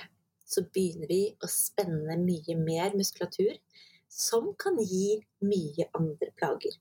så 0.50 0.65
begynner 0.75 1.11
vi 1.11 1.23
å 1.39 1.50
spenne 1.50 2.17
mye 2.19 2.57
mer 2.59 2.97
muskulatur, 2.99 3.55
som 4.11 4.50
kan 4.59 4.79
gi 4.83 5.21
mye 5.47 5.87
andre 5.95 6.33
plager. 6.35 6.75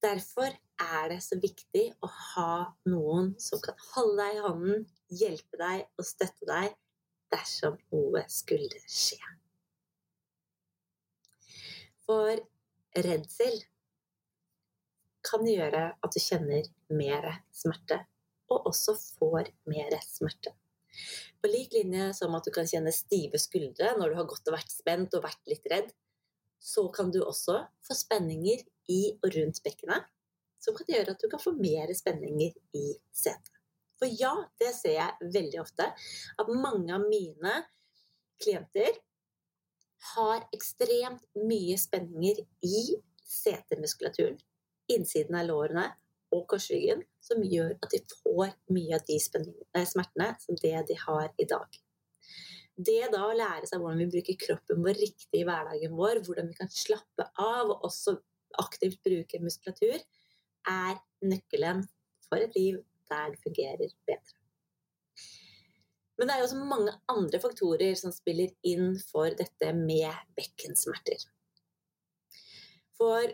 Derfor 0.00 0.54
er 0.80 1.10
det 1.12 1.18
så 1.20 1.36
viktig 1.36 1.90
å 2.00 2.08
ha 2.08 2.52
noen 2.88 3.34
som 3.42 3.60
kan 3.60 3.76
holde 3.90 4.22
deg 4.22 4.38
i 4.38 4.44
hånden, 4.46 4.86
hjelpe 5.12 5.60
deg 5.60 5.82
og 6.00 6.08
støtte 6.08 6.48
deg 6.48 6.72
dersom 7.30 7.76
noe 7.92 8.24
skulle 8.32 8.80
skje. 8.88 9.20
For 12.08 12.40
redsel 13.04 13.60
kan 15.26 15.44
gjøre 15.46 15.84
at 16.00 16.14
du 16.14 16.20
kjenner 16.22 16.66
mer 16.92 17.28
smerte, 17.54 18.00
og 18.50 18.70
også 18.70 18.96
får 18.98 19.52
mer 19.70 19.96
smerte. 20.06 20.54
På 21.40 21.48
lik 21.48 21.72
linje 21.76 22.10
som 22.18 22.34
at 22.36 22.44
du 22.44 22.52
kan 22.54 22.68
kjenne 22.68 22.92
stive 22.92 23.38
skuldre 23.40 23.94
når 23.98 24.10
du 24.10 24.18
har 24.18 24.28
gått 24.28 24.48
og 24.50 24.56
vært 24.56 24.72
spent 24.74 25.14
og 25.16 25.24
vært 25.24 25.42
litt 25.50 25.68
redd, 25.70 25.92
så 26.60 26.88
kan 26.92 27.12
du 27.12 27.22
også 27.24 27.62
få 27.86 27.96
spenninger 27.96 28.64
i 28.92 29.00
og 29.22 29.30
rundt 29.36 29.62
bekkenet, 29.64 30.04
som 30.60 30.76
kan 30.76 30.90
gjøre 30.92 31.14
at 31.14 31.22
du 31.22 31.30
kan 31.32 31.40
få 31.40 31.54
mer 31.56 31.92
spenninger 31.96 32.52
i 32.76 32.86
setet. 33.16 33.54
For 34.00 34.08
ja, 34.08 34.32
det 34.60 34.72
ser 34.76 34.96
jeg 34.96 35.30
veldig 35.34 35.60
ofte. 35.60 35.86
At 36.40 36.48
mange 36.48 36.94
av 36.96 37.04
mine 37.04 37.58
klienter 38.40 38.96
har 40.14 40.46
ekstremt 40.56 41.26
mye 41.36 41.76
spenninger 41.80 42.40
i 42.64 42.80
setemuskulaturen, 43.20 44.38
innsiden 44.94 45.38
av 45.40 45.48
lårene 45.48 45.86
og 46.34 46.46
korsryggen, 46.50 47.02
som 47.22 47.42
gjør 47.42 47.74
at 47.82 47.92
de 47.94 48.00
får 48.22 48.52
mye 48.74 48.98
av 48.98 49.06
de 49.08 49.18
smertene 49.20 50.28
som 50.42 50.58
det 50.62 50.74
de 50.88 50.98
har 51.04 51.30
i 51.42 51.46
dag. 51.50 51.80
Det 52.80 53.00
da 53.12 53.24
å 53.26 53.36
lære 53.36 53.68
seg 53.68 53.82
hvordan 53.82 54.00
vi 54.04 54.10
bruker 54.14 54.38
kroppen 54.40 54.84
vår 54.84 54.96
riktig 55.02 55.42
i 55.42 55.46
hverdagen 55.46 55.96
vår, 55.98 56.22
hvordan 56.24 56.48
vi 56.48 56.56
kan 56.56 56.70
slappe 56.72 57.26
av 57.36 57.74
og 57.74 57.88
også 57.90 58.16
aktivt 58.62 59.02
bruke 59.04 59.40
muskulatur, 59.42 59.98
er 60.70 61.00
nøkkelen 61.24 61.82
for 62.28 62.40
et 62.40 62.56
liv 62.56 62.78
der 63.10 63.34
det 63.34 63.42
fungerer 63.42 63.92
bedre. 64.08 64.36
Men 66.20 66.28
det 66.28 66.34
er 66.34 66.42
jo 66.42 66.46
også 66.50 66.64
mange 66.68 66.94
andre 67.08 67.40
faktorer 67.40 67.94
som 67.96 68.12
spiller 68.12 68.52
inn 68.68 68.92
for 69.00 69.32
dette 69.36 69.70
med 69.76 70.34
bekkensmerter. 70.36 71.22
For 73.00 73.32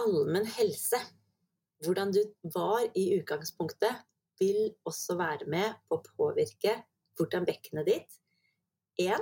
allmenn 0.00 0.48
helse, 0.56 0.98
hvordan 1.84 2.12
du 2.14 2.22
var 2.54 2.84
i 2.98 3.08
utgangspunktet, 3.18 4.02
vil 4.40 4.72
også 4.88 5.16
være 5.18 5.46
med 5.50 5.78
på 5.88 5.98
å 5.98 6.04
påvirke 6.16 6.78
hvordan 7.18 7.46
bekkenet 7.46 7.88
ditt 7.88 8.18
én 9.02 9.20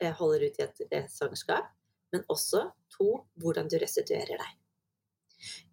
eh, 0.00 0.12
holder 0.18 0.48
ut 0.48 0.58
i 0.60 0.66
et 0.98 1.12
svangerskap, 1.12 1.70
men 2.12 2.26
også 2.32 2.66
to 2.92 3.10
hvordan 3.40 3.70
du 3.70 3.78
restituerer 3.80 4.40
deg. 4.40 4.56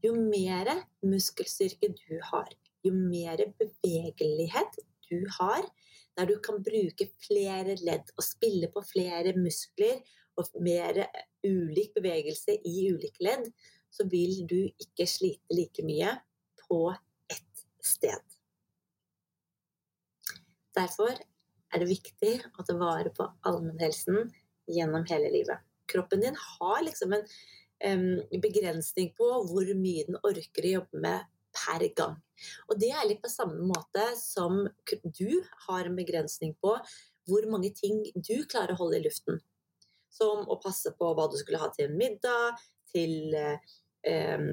Jo 0.05 0.13
mer 0.15 0.69
muskelstyrke 1.03 1.89
du 1.97 2.19
har, 2.29 2.51
jo 2.85 2.93
mer 2.95 3.41
bevegelighet 3.59 4.79
du 5.09 5.25
har, 5.39 5.65
der 6.17 6.29
du 6.29 6.37
kan 6.43 6.61
bruke 6.65 7.09
flere 7.25 7.75
ledd 7.81 8.13
og 8.15 8.25
spille 8.25 8.69
på 8.73 8.83
flere 8.85 9.35
muskler 9.37 9.99
og 10.37 10.49
mer 10.63 11.03
ulik 11.45 11.93
bevegelse 11.97 12.57
i 12.65 12.87
ulike 12.93 13.23
ledd, 13.23 13.45
så 13.89 14.07
vil 14.09 14.43
du 14.49 14.59
ikke 14.81 15.07
slite 15.09 15.55
like 15.55 15.85
mye 15.85 16.15
på 16.67 16.81
ett 17.31 17.65
sted. 17.83 18.23
Derfor 20.77 21.15
er 21.73 21.81
det 21.81 21.89
viktig 21.89 22.33
å 22.57 22.65
ta 22.65 22.75
vare 22.77 23.11
på 23.15 23.25
allmennhelsen 23.47 24.29
gjennom 24.71 25.07
hele 25.09 25.31
livet. 25.33 25.63
Kroppen 25.87 26.21
din 26.21 26.37
har 26.37 26.83
liksom 26.83 27.15
en 27.15 28.05
begrensning 28.43 29.13
på 29.17 29.27
hvor 29.49 29.73
mye 29.79 30.05
den 30.07 30.19
orker 30.25 30.67
å 30.67 30.73
jobbe 30.77 31.01
med 31.03 31.25
per 31.57 31.85
gang. 31.97 32.17
Og 32.69 32.79
det 32.81 32.91
er 32.93 33.07
litt 33.09 33.23
på 33.23 33.31
samme 33.31 33.63
måte 33.65 34.03
som 34.19 34.65
du 35.03 35.41
har 35.67 35.87
en 35.87 35.97
begrensning 35.97 36.53
på 36.61 36.75
hvor 37.27 37.47
mange 37.51 37.73
ting 37.75 38.03
du 38.15 38.45
klarer 38.47 38.75
å 38.75 38.81
holde 38.83 39.01
i 39.01 39.05
luften. 39.07 39.41
Som 40.17 40.47
å 40.49 40.59
passe 40.63 40.93
på 40.97 41.11
hva 41.13 41.27
du 41.31 41.37
skulle 41.39 41.61
ha 41.61 41.69
til 41.75 41.93
middag, 41.93 42.57
til 42.93 43.35
eh, 43.37 44.47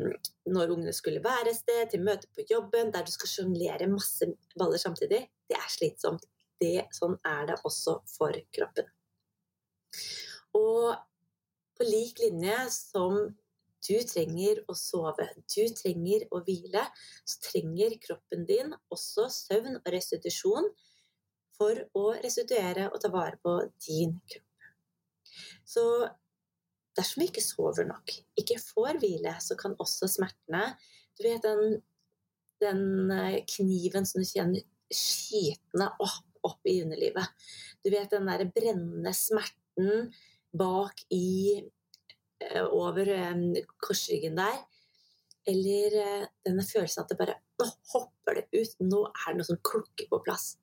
når 0.50 0.75
ungene 0.75 0.92
skulle 0.97 1.23
være 1.25 1.52
et 1.52 1.61
sted, 1.61 1.87
til 1.90 2.04
møte 2.04 2.28
på 2.35 2.47
jobben, 2.50 2.92
der 2.94 3.06
du 3.06 3.12
skal 3.14 3.30
sjonglere 3.30 3.90
masse 3.90 4.28
baller 4.59 4.80
samtidig. 4.83 5.25
Det 5.49 5.59
er 5.59 5.71
slitsomt. 5.71 6.26
Det, 6.62 6.87
sånn 6.94 7.16
er 7.26 7.49
det 7.50 7.56
også 7.66 7.99
for 8.09 8.37
kroppen. 8.54 8.87
Og 10.54 10.94
på 11.75 11.87
lik 11.87 12.21
linje 12.23 12.59
som 12.71 13.18
du 13.85 13.97
trenger 14.09 14.62
å 14.71 14.76
sove, 14.78 15.26
du 15.50 15.64
trenger 15.76 16.25
å 16.33 16.40
hvile, 16.47 16.87
så 17.28 17.40
trenger 17.50 17.99
kroppen 18.00 18.47
din 18.49 18.73
også 18.94 19.26
søvn 19.35 19.80
og 19.83 19.90
restitusjon 19.92 20.71
for 21.59 21.83
å 21.99 22.06
restituere 22.23 22.88
og 22.90 23.02
ta 23.02 23.11
vare 23.12 23.38
på 23.42 23.59
din 23.85 24.16
kropp. 24.25 24.44
Så 25.67 25.85
dersom 26.95 27.23
vi 27.23 27.31
ikke 27.31 27.45
sover 27.45 27.88
nok, 27.88 28.14
ikke 28.38 28.61
får 28.62 29.00
hvile, 29.03 29.35
så 29.43 29.57
kan 29.59 29.76
også 29.83 30.09
smertene 30.11 30.67
Du 31.14 31.25
vet 31.26 31.45
den, 31.45 31.79
den 32.62 33.11
eh, 33.14 33.43
kniven 33.50 34.07
som 34.07 34.23
du 34.23 34.26
kjenner 34.26 34.64
skytende 34.95 35.88
opp, 36.03 36.26
opp 36.45 36.67
i 36.69 36.81
underlivet. 36.83 37.47
Du 37.85 37.91
vet 37.95 38.11
den 38.11 38.26
der 38.31 38.45
brennende 38.50 39.12
smerten 39.14 40.11
bak 40.55 41.05
i 41.14 41.62
eh, 42.43 42.64
Over 42.67 43.11
eh, 43.14 43.62
korsryggen 43.83 44.38
der. 44.38 44.59
Eller 45.47 46.26
denne 46.47 46.64
følelsen 46.64 47.05
at 47.05 47.11
det 47.12 47.21
bare 47.21 47.38
Nå 47.61 47.67
hopper 47.93 48.41
det 48.41 48.47
ut! 48.50 48.75
Nå 48.83 49.05
er 49.07 49.29
det 49.29 49.38
noe 49.38 49.47
som 49.53 49.62
klukker 49.62 50.11
på 50.11 50.23
plass. 50.26 50.55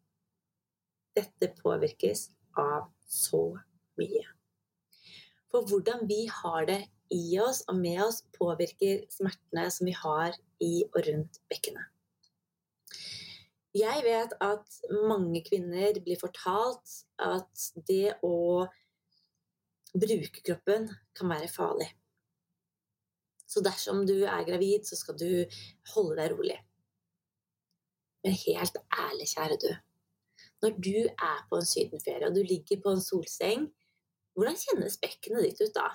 Dette 1.15 1.53
påvirkes 1.61 2.27
av 2.59 2.89
så 3.07 3.45
mye. 3.99 4.27
For 5.51 5.67
hvordan 5.67 6.07
vi 6.07 6.25
har 6.31 6.65
det 6.69 6.81
i 7.11 7.39
oss 7.43 7.63
og 7.67 7.75
med 7.79 7.99
oss, 8.05 8.21
påvirker 8.37 9.03
smertene 9.11 9.67
som 9.73 9.89
vi 9.89 9.95
har 9.97 10.37
i 10.63 10.73
og 10.87 11.01
rundt 11.07 11.41
bekkenet. 11.51 11.89
Jeg 13.75 14.03
vet 14.03 14.33
at 14.43 14.79
mange 15.07 15.39
kvinner 15.47 15.95
blir 16.03 16.19
fortalt 16.19 16.95
at 17.23 17.67
det 17.87 18.17
å 18.23 18.67
bruke 19.95 20.43
kroppen 20.43 20.89
kan 21.15 21.31
være 21.31 21.51
farlig. 21.51 21.87
Så 23.47 23.63
dersom 23.63 24.03
du 24.07 24.23
er 24.23 24.43
gravid, 24.47 24.87
så 24.87 24.95
skal 24.99 25.15
du 25.19 25.31
holde 25.93 26.17
deg 26.19 26.35
rolig. 26.35 26.57
Men 28.23 28.35
helt 28.45 28.77
ærlig, 28.95 29.27
kjære 29.33 29.57
du. 29.59 29.71
Når 30.61 30.75
du 30.77 30.97
er 31.09 31.39
på 31.49 31.59
en 31.59 31.67
sydenferie 31.67 32.27
og 32.27 32.35
du 32.35 32.43
ligger 32.43 32.79
på 32.83 32.93
en 32.93 33.03
solseng 33.03 33.69
hvordan 34.35 34.59
kjennes 34.59 34.97
bekkenet 35.01 35.47
ditt 35.47 35.61
ut 35.63 35.75
da? 35.75 35.89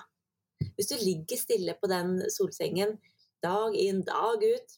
Hvis 0.77 0.91
du 0.91 0.97
ligger 1.01 1.39
stille 1.39 1.75
på 1.77 1.89
den 1.89 2.19
solsengen 2.33 2.97
dag 3.43 3.75
inn, 3.77 4.03
dag 4.05 4.43
ut, 4.43 4.77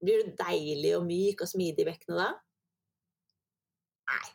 blir 0.00 0.24
du 0.24 0.32
deilig 0.38 0.94
og 0.98 1.04
myk 1.08 1.44
og 1.44 1.50
smidig 1.50 1.84
i 1.84 1.90
bekkenet 1.90 2.22
da? 2.22 2.30
Nei. 4.10 4.30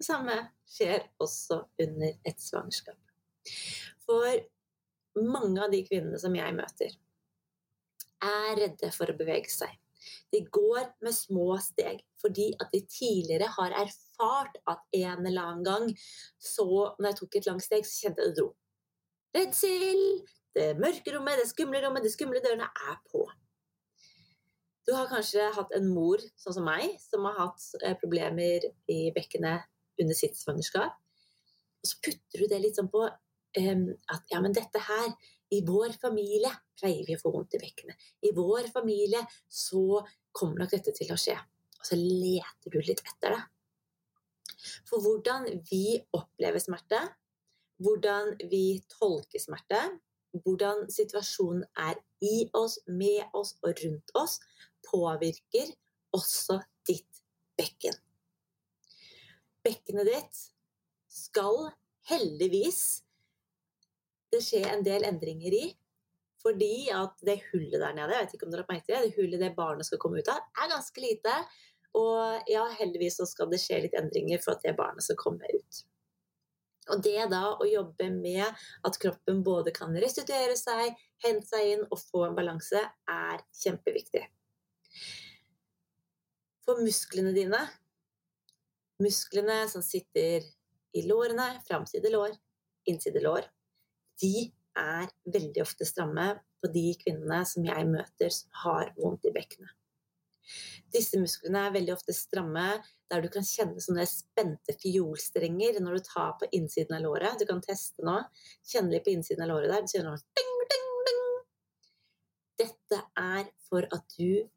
Det 0.00 0.06
samme 0.06 0.38
skjer 0.70 1.04
også 1.20 1.60
under 1.82 2.16
et 2.26 2.40
svangerskap. 2.40 2.98
For 4.06 4.40
mange 5.20 5.60
av 5.60 5.70
de 5.74 5.82
kvinnene 5.86 6.18
som 6.22 6.34
jeg 6.38 6.56
møter, 6.56 6.96
er 8.20 8.56
redde 8.58 8.90
for 8.94 9.10
å 9.10 9.16
bevege 9.16 9.50
seg. 9.52 9.72
De 10.32 10.40
går 10.52 10.86
med 11.04 11.14
små 11.16 11.52
steg 11.60 12.00
fordi 12.20 12.50
at 12.60 12.72
de 12.72 12.80
tidligere 12.88 13.48
har 13.58 13.74
erfart 13.82 14.09
at 14.22 14.82
en 14.98 15.26
eller 15.26 15.42
annen 15.42 15.64
gang 15.66 15.86
så 16.38 16.66
Når 16.98 17.08
jeg 17.08 17.18
tok 17.20 17.36
et 17.36 17.48
langt 17.48 17.64
steg, 17.64 17.86
så 17.86 18.06
kjente 18.06 18.24
jeg 18.24 18.32
det 18.32 18.40
dro. 18.40 18.50
Redsel! 19.36 20.04
Det 20.50 20.72
mørke 20.82 21.14
rommet, 21.14 21.38
det 21.38 21.46
skumle 21.46 21.78
rommet, 21.84 22.02
de 22.02 22.10
skumle 22.10 22.40
dørene 22.42 22.66
er 22.66 22.96
på. 23.06 23.22
Du 24.86 24.96
har 24.96 25.06
kanskje 25.06 25.44
hatt 25.54 25.74
en 25.76 25.86
mor 25.94 26.18
sånn 26.40 26.56
som 26.56 26.66
meg, 26.66 26.96
som 26.98 27.26
har 27.28 27.36
hatt 27.38 27.66
eh, 27.84 27.94
problemer 28.00 28.64
i 28.90 29.12
bekkenet 29.14 29.68
under 30.02 30.18
sitt 30.18 30.34
svangerskap. 30.40 30.96
Og 31.80 31.90
så 31.92 32.00
putter 32.02 32.42
du 32.42 32.48
det 32.50 32.58
litt 32.64 32.80
sånn 32.80 32.90
på 32.90 33.04
um, 33.06 33.84
at 34.10 34.32
ja, 34.32 34.40
men 34.42 34.56
dette 34.56 34.82
her 34.82 35.12
i 35.54 35.62
vår 35.66 35.94
familie 36.02 36.50
pleier 36.78 37.06
vi 37.06 37.16
å 37.16 37.22
få 37.22 37.32
vondt 37.34 37.56
i 37.58 37.62
bekkenet. 37.62 38.10
I 38.26 38.34
vår 38.36 38.70
familie 38.74 39.22
så 39.46 40.02
kommer 40.34 40.64
nok 40.64 40.74
dette 40.74 40.94
til 40.96 41.10
å 41.14 41.18
skje. 41.20 41.38
Og 41.80 41.86
så 41.86 41.98
leter 41.98 42.74
du 42.74 42.78
litt 42.82 43.02
etter 43.02 43.34
det. 43.36 43.40
For 44.88 45.02
hvordan 45.04 45.48
vi 45.70 45.98
opplever 46.16 46.62
smerte, 46.62 47.00
hvordan 47.80 48.34
vi 48.50 48.80
tolker 48.92 49.42
smerte, 49.42 49.80
hvordan 50.44 50.86
situasjonen 50.92 51.64
er 51.78 51.98
i 52.22 52.44
oss, 52.54 52.78
med 52.86 53.34
oss 53.34 53.56
og 53.64 53.74
rundt 53.82 54.14
oss, 54.18 54.38
påvirker 54.86 55.72
også 56.16 56.60
ditt 56.88 57.22
bekken. 57.58 57.96
Bekkenet 59.64 60.08
ditt 60.08 60.42
skal 61.10 61.70
heldigvis 62.10 62.82
det 64.30 64.42
skje 64.44 64.62
en 64.70 64.84
del 64.86 65.04
endringer 65.08 65.56
i. 65.56 65.66
Fordi 66.40 66.88
at 66.96 67.18
det 67.26 67.42
hullet 67.50 67.82
der 67.82 67.92
nede, 67.92 68.14
jeg 68.14 68.24
vet 68.24 68.34
ikke 68.36 68.46
om 68.46 68.52
dere 68.54 68.64
har 68.64 68.72
merket 68.72 68.94
det, 68.94 69.00
det 69.04 69.16
hullet 69.18 69.42
det 69.42 69.50
barnet 69.58 69.84
skal 69.84 70.00
komme 70.00 70.22
ut 70.22 70.30
av, 70.32 70.40
er 70.56 70.70
ganske 70.72 71.02
lite. 71.02 71.34
Og 71.98 72.50
ja, 72.50 72.66
heldigvis 72.78 73.18
så 73.18 73.26
skal 73.26 73.50
det 73.50 73.60
skje 73.62 73.80
litt 73.86 73.96
endringer 73.98 74.42
for 74.42 74.54
at 74.54 74.66
det 74.66 74.76
barnet 74.78 75.04
skal 75.06 75.18
komme 75.18 75.48
ut. 75.50 75.80
Og 76.90 77.02
det 77.04 77.26
da 77.30 77.42
å 77.54 77.66
jobbe 77.68 78.08
med 78.12 78.46
at 78.86 78.98
kroppen 79.02 79.42
både 79.46 79.72
kan 79.74 79.94
restituere 80.02 80.56
seg, 80.58 80.94
hente 81.24 81.46
seg 81.46 81.74
inn 81.74 81.82
og 81.88 81.98
få 82.00 82.24
en 82.26 82.36
balanse, 82.38 82.80
er 83.10 83.44
kjempeviktig. 83.62 84.24
For 86.66 86.82
musklene 86.82 87.34
dine, 87.36 87.60
musklene 89.02 89.62
som 89.70 89.84
sitter 89.84 90.46
i 90.96 91.04
lårene, 91.06 91.52
framside 91.66 92.10
lår, 92.12 92.34
innside 92.90 93.22
lår, 93.22 93.46
de 94.20 94.50
er 94.78 95.10
veldig 95.32 95.62
ofte 95.62 95.86
stramme 95.88 96.32
på 96.60 96.70
de 96.74 96.90
kvinnene 97.00 97.42
som 97.48 97.66
jeg 97.66 97.86
møter 97.88 98.34
som 98.34 98.62
har 98.64 98.92
vondt 98.98 99.28
i 99.30 99.34
bekkenet. 99.34 99.79
Disse 100.90 101.20
musklene 101.20 101.66
er 101.66 101.74
veldig 101.74 101.94
ofte 101.94 102.14
stramme 102.16 102.66
der 103.10 103.24
du 103.24 103.28
kan 103.32 103.46
kjenne 103.46 103.82
sånne 103.82 104.06
spente 104.08 104.74
fiolstrenger 104.80 105.80
når 105.82 105.98
du 105.98 106.08
tar 106.08 106.32
på 106.40 106.48
innsiden 106.56 106.96
av 106.98 107.04
låret. 107.06 107.38
Du 107.38 107.46
kan 107.48 107.62
teste 107.64 108.06
nå. 108.06 108.16
Kjenne 108.66 108.94
litt 108.94 109.06
på 109.06 109.14
innsiden 109.14 109.44
av 109.46 109.52
låret 109.52 109.72
der. 109.72 109.84
Du 109.84 109.94
kjenner 109.94 110.24
ding, 110.40 110.56
ding, 110.72 110.88
ding. 111.08 111.20
Dette 112.64 113.02
er 113.18 113.52
for 113.68 113.86
at 113.94 114.18
du 114.18 114.48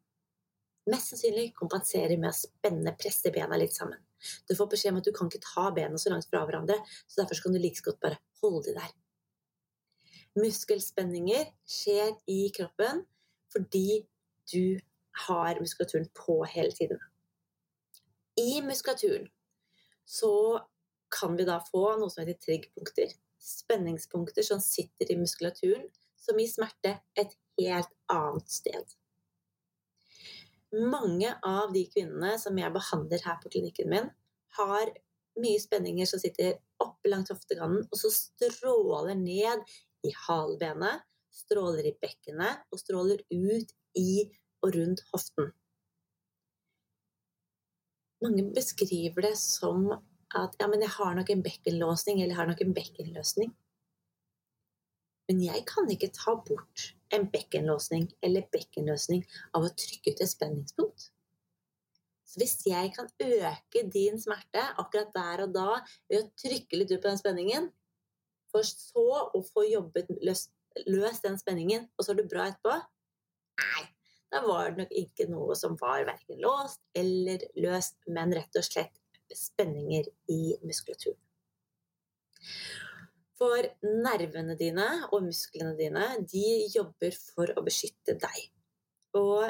mest 0.92 1.14
sannsynlig 1.14 1.54
kompenserer 1.56 2.18
med 2.20 2.34
å 2.34 2.36
spenne, 2.36 2.96
presse 3.00 3.32
bena 3.34 3.60
litt 3.60 3.76
sammen. 3.76 4.02
Du 4.48 4.56
får 4.56 4.70
beskjed 4.72 4.94
om 4.94 5.00
at 5.00 5.08
du 5.08 5.14
kan 5.16 5.30
ikke 5.30 5.44
ta 5.44 5.70
bena 5.76 6.00
så 6.00 6.12
langt 6.12 6.28
fra 6.30 6.44
hverandre, 6.48 6.80
så 7.08 7.22
derfor 7.22 7.46
kan 7.46 7.56
du 7.56 7.62
like 7.62 7.84
godt 7.86 8.02
bare 8.04 8.20
holde 8.42 8.66
de 8.70 8.76
der. 8.80 8.92
Muskelspenninger 10.40 11.52
skjer 11.70 12.16
i 12.32 12.48
kroppen 12.56 13.04
fordi 13.54 14.04
du 14.50 14.80
har 15.28 15.60
muskulaturen 15.60 16.10
på 16.18 16.44
hele 16.50 16.72
tiden. 16.72 17.00
I 18.40 18.62
muskulaturen 18.62 19.28
så 20.06 20.60
kan 21.20 21.38
vi 21.38 21.46
da 21.46 21.60
få 21.72 21.86
noe 22.00 22.10
som 22.10 22.24
heter 22.24 22.40
triggpunkter. 22.42 23.14
Spenningspunkter 23.44 24.46
som 24.48 24.62
sitter 24.64 25.12
i 25.12 25.20
muskulaturen, 25.20 25.86
som 26.18 26.40
gir 26.40 26.50
smerte 26.50 26.98
et 27.20 27.36
helt 27.60 27.92
annet 28.12 28.50
sted. 28.50 28.96
Mange 30.74 31.36
av 31.46 31.74
de 31.76 31.84
kvinnene 31.92 32.38
som 32.42 32.58
jeg 32.58 32.74
behandler 32.74 33.26
her 33.28 33.38
på 33.44 33.52
klinikken 33.54 33.92
min, 33.92 34.08
har 34.58 34.90
mye 35.42 35.62
spenninger 35.62 36.08
som 36.10 36.22
sitter 36.22 36.56
oppe 36.82 37.10
langs 37.10 37.30
hoftegannen, 37.34 37.86
og 37.90 38.00
så 38.00 38.10
stråler 38.14 39.18
ned 39.18 39.62
i 40.06 40.14
halbenet, 40.26 41.04
stråler 41.34 41.90
i 41.90 41.96
bekkenet 42.02 42.66
og 42.74 42.82
stråler 42.82 43.22
ut 43.30 43.74
i 43.98 44.26
og 44.64 44.76
rundt 44.78 45.04
hoften. 45.12 45.52
Mange 48.24 48.48
beskriver 48.56 49.28
det 49.28 49.36
som 49.38 49.90
at 50.34 50.56
ja, 50.60 50.68
men 50.72 50.82
jeg 50.82 50.94
har 50.96 51.14
nok 51.18 51.30
en 51.30 51.44
bekkenlåsning, 51.44 52.22
eller 52.22 52.34
jeg 52.34 52.40
har 52.40 52.50
nok 52.50 52.62
en 52.64 52.74
bekkenløsning. 52.74 53.52
Men 55.28 55.44
jeg 55.44 55.64
kan 55.68 55.90
ikke 55.92 56.12
ta 56.16 56.36
bort 56.48 56.90
en 57.16 57.28
bekkenlåsning 57.32 58.10
eller 58.26 58.48
bekkenløsning 58.52 59.24
av 59.56 59.68
å 59.68 59.76
trykke 59.84 60.14
ut 60.14 60.24
et 60.24 60.32
spenningspunkt. 60.32 61.10
Så 62.28 62.42
hvis 62.42 62.56
jeg 62.66 62.90
kan 62.96 63.12
øke 63.22 63.84
din 63.94 64.18
smerte 64.20 64.64
akkurat 64.82 65.14
der 65.14 65.46
og 65.46 65.54
da 65.54 65.68
ved 66.10 66.24
å 66.24 66.30
trykke 66.42 66.80
litt 66.80 66.92
ut 66.92 67.02
på 67.04 67.12
den 67.12 67.22
spenningen, 67.22 67.70
for 68.50 68.66
så 68.66 69.06
å 69.34 69.42
få 69.46 69.68
jobbet 69.70 70.10
løst, 70.26 70.52
løs 70.90 71.22
den 71.22 71.38
spenningen, 71.38 71.86
og 71.98 72.06
så 72.06 72.14
er 72.14 72.22
du 72.22 72.30
bra 72.32 72.48
etterpå? 72.50 72.80
Nei, 73.62 73.84
da 74.34 74.42
var 74.42 74.72
det 74.72 74.82
nok 74.82 74.94
ikke 74.98 75.28
noe 75.30 75.56
som 75.58 75.76
var 75.78 76.08
verken 76.08 76.40
låst 76.42 76.82
eller 76.98 77.44
løst, 77.62 78.00
men 78.10 78.34
rett 78.34 78.58
og 78.58 78.66
slett 78.66 78.98
spenninger 79.34 80.10
i 80.34 80.56
muskulaturen. 80.66 81.20
For 83.38 83.66
nervene 83.84 84.56
dine 84.58 84.88
og 85.12 85.28
musklene 85.28 85.74
dine, 85.78 86.08
de 86.30 86.46
jobber 86.74 87.16
for 87.18 87.54
å 87.58 87.64
beskytte 87.66 88.16
deg. 88.22 88.40
Og 89.20 89.50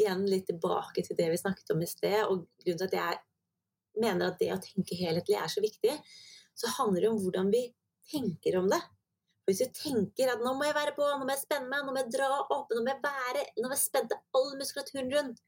igjen 0.00 0.24
litt 0.26 0.48
tilbake 0.50 1.04
til 1.06 1.18
det 1.18 1.28
vi 1.32 1.40
snakket 1.40 1.74
om 1.74 1.82
i 1.84 1.90
sted, 1.90 2.18
og 2.26 2.46
grunnen 2.62 2.80
til 2.82 2.88
at 2.88 2.98
jeg 2.98 4.02
mener 4.02 4.32
at 4.32 4.40
det 4.40 4.50
å 4.54 4.60
tenke 4.62 4.98
helhetlig 4.98 5.38
er 5.38 5.52
så 5.52 5.62
viktig, 5.62 5.94
så 6.58 6.70
handler 6.78 7.04
det 7.04 7.12
om 7.12 7.20
hvordan 7.22 7.52
vi 7.52 7.66
tenker 8.10 8.58
om 8.58 8.70
det. 8.72 8.80
Hvis 9.48 9.62
du 9.62 9.70
tenker 9.74 10.30
at 10.30 10.42
nå 10.42 10.52
må 10.54 10.68
jeg 10.68 10.76
være 10.76 10.94
på, 10.96 11.06
nå 11.06 11.24
må 11.26 11.34
jeg 11.34 11.42
spenne 11.42 11.70
meg, 11.70 11.82
nå 11.84 11.94
må 11.94 12.02
jeg 12.04 12.12
dra 12.14 12.28
opp, 12.44 12.70
nå 12.70 12.82
må 12.82 12.92
jeg 12.92 13.02
være, 13.02 13.46
nå 13.58 13.66
må 13.66 13.74
jeg 13.74 13.84
spenne 13.84 14.20
all 14.38 14.52
muskulaturen 14.60 15.10
rundt 15.16 15.42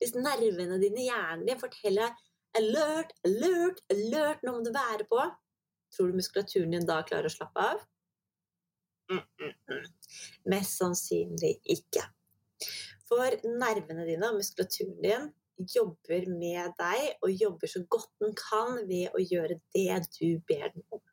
Hvis 0.00 0.14
nervene 0.16 0.80
dine, 0.82 1.04
hjernen 1.04 1.44
din, 1.48 1.60
forteller 1.60 2.08
deg 2.08 2.22
alert, 2.60 3.12
alert, 3.28 3.82
alert, 3.92 4.44
nå 4.46 4.54
må 4.56 4.62
du 4.64 4.72
være 4.74 5.06
på, 5.10 5.20
Tror 5.94 6.10
du 6.10 6.18
muskulaturen 6.18 6.72
din 6.74 6.86
da 6.88 7.02
klarer 7.06 7.30
å 7.30 7.34
slappe 7.34 7.64
av? 7.70 7.82
Mm, 9.12 9.20
mm, 9.20 9.54
mm. 9.70 9.84
Mest 10.50 10.80
sannsynlig 10.80 11.52
ikke. 11.76 12.02
For 13.06 13.36
nervene 13.60 14.06
dine 14.08 14.30
og 14.32 14.40
muskulaturen 14.40 14.96
din 15.04 15.28
jobber 15.70 16.26
med 16.32 16.74
deg 16.80 17.22
og 17.22 17.30
jobber 17.44 17.70
så 17.70 17.84
godt 17.86 18.10
den 18.24 18.34
kan 18.38 18.80
ved 18.88 19.14
å 19.14 19.22
gjøre 19.22 19.60
det 19.76 20.00
du 20.16 20.40
ber 20.48 20.72
den 20.74 20.86
om. 20.88 21.04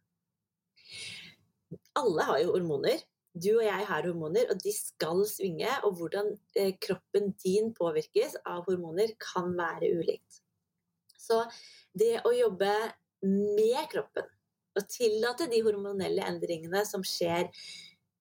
Alle 1.99 2.27
har 2.27 2.39
jo 2.43 2.53
hormoner. 2.55 3.01
Du 3.31 3.49
og 3.57 3.63
jeg 3.63 3.85
har 3.87 4.07
hormoner, 4.07 4.49
og 4.51 4.59
de 4.63 4.73
skal 4.75 5.23
svinge. 5.27 5.69
Og 5.87 5.95
hvordan 5.99 6.33
eh, 6.59 6.73
kroppen 6.83 7.31
din 7.43 7.71
påvirkes 7.75 8.37
av 8.45 8.65
hormoner, 8.67 9.13
kan 9.19 9.53
være 9.57 9.91
ulikt. 9.99 10.41
Så 11.19 11.43
det 11.97 12.17
å 12.27 12.33
jobbe 12.35 12.71
med 13.21 13.81
kroppen 13.91 14.27
og 14.71 14.87
tillate 14.87 15.49
de 15.51 15.59
hormonelle 15.65 16.23
endringene 16.27 16.83
som 16.87 17.03
skjer 17.05 17.49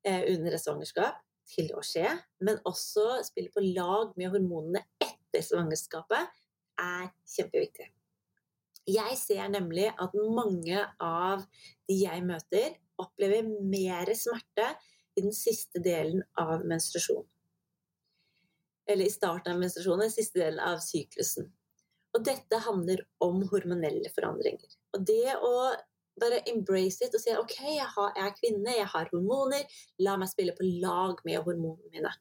eh, 0.04 0.22
under 0.32 0.54
et 0.56 0.62
svangerskap, 0.62 1.20
til 1.50 1.70
å 1.74 1.82
skje, 1.82 2.06
men 2.46 2.60
også 2.68 3.20
spille 3.26 3.50
på 3.54 3.62
lag 3.74 4.12
med 4.18 4.30
hormonene 4.30 4.84
etter 5.02 5.42
svangerskapet, 5.42 6.28
er 6.80 7.08
kjempeviktig. 7.28 7.88
Jeg 8.90 9.16
ser 9.20 9.50
nemlig 9.52 9.88
at 9.90 10.14
mange 10.14 10.84
av 11.02 11.42
de 11.90 11.98
jeg 12.00 12.22
møter, 12.26 12.78
opplever 13.02 13.46
mer 13.46 14.10
smerte 14.16 14.72
i 15.16 15.24
den 15.24 15.34
siste 15.36 15.82
delen 15.84 16.22
av 16.38 16.64
menstruasjonen. 16.66 17.28
Eller 18.90 19.06
i 19.06 19.12
starten 19.12 19.54
av 19.54 19.60
menstruasjonen, 19.60 20.06
den 20.06 20.14
siste 20.14 20.40
delen 20.40 20.60
av 20.64 20.80
syklusen. 20.82 21.50
Og 22.16 22.24
dette 22.26 22.58
handler 22.64 23.04
om 23.22 23.44
hormonelle 23.52 24.10
forandringer. 24.14 24.72
Og 24.96 25.04
det 25.06 25.36
å 25.36 25.54
bare 26.20 26.40
embrace 26.50 27.06
it 27.06 27.14
og 27.16 27.22
si 27.22 27.34
ok, 27.38 27.54
jeg, 27.76 27.86
har, 27.94 28.10
jeg, 28.16 28.26
er 28.26 28.34
kvinne, 28.36 28.74
jeg 28.76 28.88
har 28.92 29.10
hormoner, 29.12 29.78
la 30.04 30.16
meg 30.20 30.30
spille 30.32 30.54
på 30.56 30.66
lag 30.82 31.22
med 31.24 31.40
hormonene 31.46 31.92
mine. 31.94 32.12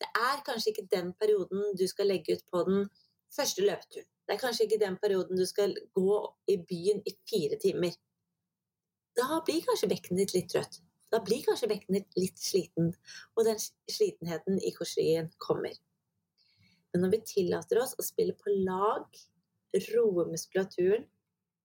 Det 0.00 0.08
er 0.10 0.42
kanskje 0.46 0.72
ikke 0.72 0.88
den 0.94 1.12
perioden 1.20 1.76
du 1.78 1.84
skal 1.90 2.10
legge 2.10 2.38
ut 2.38 2.46
på 2.50 2.64
den 2.68 2.88
første 3.34 3.64
løpeturen. 3.66 4.08
Det 4.24 4.34
er 4.34 4.40
kanskje 4.40 4.64
ikke 4.64 4.80
den 4.80 4.96
perioden 5.02 5.36
du 5.36 5.44
skal 5.46 5.74
gå 5.96 6.18
i 6.48 6.56
byen 6.64 7.02
i 7.04 7.12
fire 7.28 7.60
timer. 7.60 7.92
Da 9.14 9.40
blir 9.46 9.62
kanskje 9.66 9.90
bekkenet 9.90 10.24
ditt 10.24 10.34
litt 10.36 10.50
trøtt. 10.52 10.80
Da 11.12 11.20
blir 11.22 11.44
kanskje 11.46 11.70
bekkenet 11.70 12.08
ditt 12.08 12.18
litt 12.18 12.40
sliten, 12.42 12.90
og 13.36 13.46
den 13.46 13.60
slitenheten 13.60 14.58
i 14.58 14.72
korsryggen 14.74 15.30
kommer. 15.42 15.76
Men 16.92 17.04
når 17.04 17.14
vi 17.14 17.22
tillater 17.30 17.82
oss 17.82 17.94
å 17.98 18.06
spille 18.06 18.34
på 18.38 18.54
lag, 18.66 19.06
roe 19.90 20.26
muskulaturen 20.30 21.06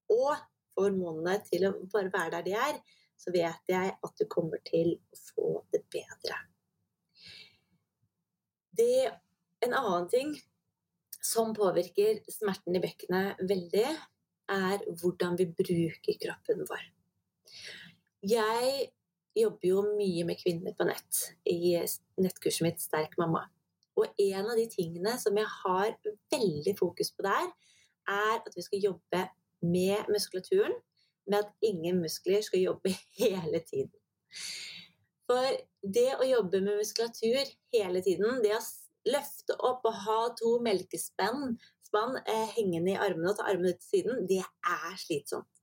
og 0.10 0.32
få 0.34 0.86
hormonene 0.86 1.36
til 1.46 1.68
å 1.68 1.74
bare 1.92 2.12
være 2.14 2.40
der 2.40 2.46
de 2.48 2.54
er, 2.58 2.78
så 3.20 3.34
vet 3.36 3.72
jeg 3.74 3.92
at 3.94 4.14
du 4.22 4.26
kommer 4.32 4.62
til 4.66 4.94
å 4.96 5.20
få 5.20 5.50
det 5.74 5.84
bedre. 5.92 6.38
Det, 8.80 9.10
en 9.66 9.76
annen 9.76 10.08
ting 10.10 10.32
som 11.20 11.52
påvirker 11.54 12.22
smerten 12.32 12.78
i 12.80 12.84
bekkenet 12.84 13.42
veldig, 13.50 13.90
er 14.50 14.86
hvordan 15.02 15.36
vi 15.38 15.50
bruker 15.52 16.22
kroppen 16.24 16.64
vår. 16.70 16.86
Jeg 18.26 18.90
jobber 19.38 19.68
jo 19.70 19.84
mye 19.96 20.26
med 20.28 20.40
kvinner 20.42 20.76
på 20.76 20.88
nett 20.90 21.22
i 21.48 21.78
nettkurset 22.20 22.66
mitt 22.66 22.84
Sterk 22.84 23.16
mamma. 23.22 23.46
Og 24.00 24.08
en 24.22 24.46
av 24.48 24.56
de 24.58 24.66
tingene 24.72 25.16
som 25.20 25.38
jeg 25.38 25.48
har 25.64 25.96
veldig 26.34 26.76
fokus 26.80 27.12
på 27.16 27.26
der, 27.28 27.50
er 28.10 28.40
at 28.40 28.56
vi 28.56 28.66
skal 28.66 28.86
jobbe 28.90 29.26
med 29.62 30.10
muskulaturen, 30.10 30.76
med 31.30 31.44
at 31.44 31.52
ingen 31.62 32.00
muskler 32.02 32.42
skal 32.42 32.64
jobbe 32.64 32.94
hele 33.22 33.62
tiden. 33.68 33.94
For 35.30 35.60
det 35.84 36.10
å 36.18 36.26
jobbe 36.26 36.62
med 36.64 36.80
muskulatur 36.80 37.52
hele 37.74 38.02
tiden, 38.06 38.42
det 38.44 38.56
å 38.58 38.64
løfte 39.10 39.56
opp 39.66 39.86
og 39.86 40.00
ha 40.06 40.20
to 40.40 40.56
melkespann 40.66 41.54
eh, 42.26 42.48
hengende 42.56 42.96
i 42.96 43.00
armene 43.00 43.32
og 43.32 43.38
ta 43.38 43.46
armene 43.52 43.76
ut 43.76 43.84
til 43.84 43.92
siden, 44.00 44.26
det 44.30 44.42
er 44.42 44.98
slitsomt. 44.98 45.59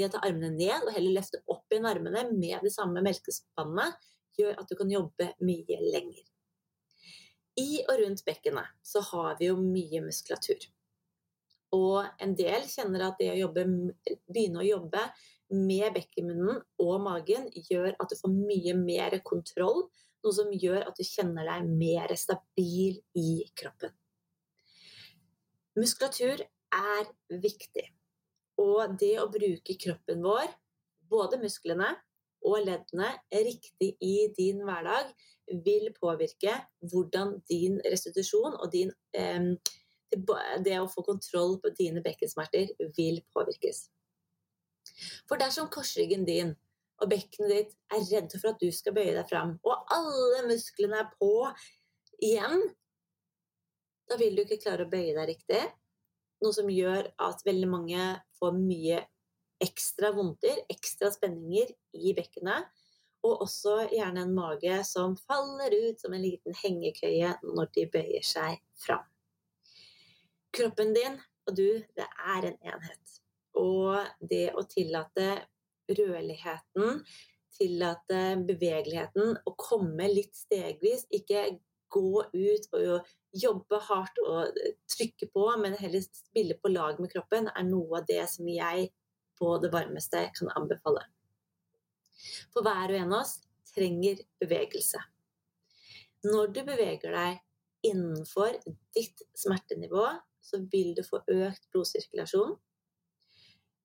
Det 0.00 0.06
å 0.08 0.12
ta 0.14 0.20
armene 0.24 0.48
ned 0.54 0.86
og 0.86 0.94
heller 0.96 1.18
løfte 1.18 1.42
opp 1.52 1.68
igjen 1.68 1.84
armene 1.84 2.22
med 2.32 2.62
det 2.64 2.70
samme 2.72 3.02
melkespannet, 3.04 3.98
gjør 4.38 4.54
at 4.62 4.70
du 4.70 4.78
kan 4.78 4.88
jobbe 4.88 5.26
mye 5.44 5.80
lenger. 5.92 6.22
I 7.60 7.82
og 7.82 7.98
rundt 8.00 8.22
bekkenet 8.24 8.70
så 8.80 9.02
har 9.10 9.34
vi 9.36 9.50
jo 9.50 9.58
mye 9.60 10.00
muskulatur. 10.06 10.64
Og 11.76 12.08
en 12.24 12.32
del 12.38 12.64
kjenner 12.70 13.10
at 13.10 13.20
det 13.20 13.28
å 13.34 13.38
jobbe, 13.42 13.66
begynne 14.32 14.62
å 14.62 14.66
jobbe 14.70 15.04
med 15.52 15.92
bekkenmunnen 15.98 16.64
og 16.80 16.96
magen 17.04 17.50
gjør 17.52 17.92
at 17.92 18.08
du 18.08 18.16
får 18.22 18.32
mye 18.32 18.78
mer 18.80 19.20
kontroll, 19.26 19.84
noe 20.24 20.36
som 20.40 20.48
gjør 20.48 20.88
at 20.88 20.96
du 20.96 21.04
kjenner 21.04 21.44
deg 21.44 21.68
mer 21.68 22.16
stabil 22.16 23.02
i 23.20 23.30
kroppen. 23.52 23.92
Muskulatur 25.76 26.40
er 26.40 27.08
viktig. 27.28 27.90
Og 28.60 28.96
det 29.00 29.14
å 29.22 29.28
bruke 29.32 29.76
kroppen 29.80 30.22
vår, 30.24 30.48
både 31.10 31.40
musklene 31.40 31.90
og 32.46 32.62
leddene, 32.64 33.10
riktig 33.32 33.94
i 34.04 34.14
din 34.36 34.62
hverdag, 34.66 35.12
vil 35.64 35.90
påvirke 35.96 36.54
hvordan 36.92 37.40
din 37.50 37.80
restitusjon 37.82 38.54
og 38.54 38.68
din 38.72 38.92
eh, 39.18 39.50
det 40.64 40.76
å 40.78 40.88
få 40.90 41.04
kontroll 41.06 41.56
på 41.62 41.72
dine 41.78 42.02
bekkensmerter 42.02 42.72
vil 42.96 43.20
påvirkes. 43.34 43.84
For 45.28 45.38
dersom 45.38 45.70
korsryggen 45.70 46.26
din 46.26 46.54
og 47.00 47.10
bekkenet 47.12 47.52
ditt 47.52 47.76
er 47.94 48.02
redde 48.08 48.40
for 48.40 48.52
at 48.52 48.60
du 48.60 48.68
skal 48.74 48.94
bøye 48.96 49.14
deg 49.16 49.28
fram, 49.30 49.54
og 49.64 49.92
alle 49.94 50.42
musklene 50.50 50.98
er 51.00 51.12
på 51.16 51.32
igjen, 52.20 52.66
da 54.10 54.18
vil 54.20 54.36
du 54.36 54.42
ikke 54.42 54.60
klare 54.64 54.84
å 54.84 54.90
bøye 54.90 55.14
deg 55.14 55.30
riktig. 55.30 55.62
Noe 56.40 56.56
som 56.56 56.68
gjør 56.72 57.10
at 57.20 57.42
veldig 57.44 57.68
mange 57.68 58.04
får 58.40 58.54
mye 58.56 59.00
ekstra 59.60 60.12
vondter, 60.16 60.62
ekstra 60.72 61.10
spenninger 61.12 61.72
i 62.00 62.14
bekkenet. 62.16 62.68
Og 63.20 63.42
også 63.44 63.74
gjerne 63.92 64.24
en 64.24 64.32
mage 64.32 64.78
som 64.88 65.12
faller 65.28 65.74
ut 65.76 66.00
som 66.00 66.14
en 66.16 66.22
liten 66.24 66.56
hengekøye 66.56 67.34
når 67.44 67.68
de 67.76 67.84
bøyer 67.92 68.24
seg 68.24 68.62
fram. 68.80 69.04
Kroppen 70.56 70.94
din 70.96 71.18
og 71.48 71.56
du, 71.58 71.68
det 71.96 72.06
er 72.06 72.46
en 72.48 72.56
enhet. 72.72 73.16
Og 73.60 73.98
det 74.30 74.50
å 74.56 74.64
tillate 74.70 75.26
rødligheten, 75.90 77.02
tillate 77.56 78.20
bevegeligheten, 78.48 79.34
å 79.44 79.52
komme 79.58 80.08
litt 80.08 80.36
stegvis, 80.38 81.04
ikke 81.12 81.44
gå 81.90 82.24
ut 82.32 82.68
og 82.78 83.10
jobbe 83.36 83.78
hardt 83.86 84.18
og 84.24 84.58
trykke 84.90 85.28
på, 85.34 85.44
men 85.62 85.76
heller 85.78 86.02
spille 86.06 86.56
på 86.58 86.72
lag 86.72 87.00
med 87.02 87.12
kroppen, 87.12 87.50
er 87.50 87.66
noe 87.66 88.00
av 88.00 88.08
det 88.08 88.22
som 88.30 88.48
jeg 88.50 88.90
på 89.40 89.54
det 89.62 89.70
varmeste 89.72 90.26
kan 90.36 90.52
anbefale. 90.56 91.04
For 92.52 92.66
hver 92.66 92.92
og 92.92 92.98
en 92.98 93.14
av 93.14 93.22
oss 93.22 93.38
trenger 93.74 94.20
bevegelse. 94.42 95.00
Når 96.26 96.52
du 96.52 96.60
beveger 96.66 97.14
deg 97.14 97.38
innenfor 97.86 98.58
ditt 98.92 99.22
smertenivå, 99.38 100.04
så 100.40 100.60
vil 100.72 100.92
du 100.96 101.02
få 101.06 101.22
økt 101.30 101.68
blodsirkulasjon. 101.72 102.56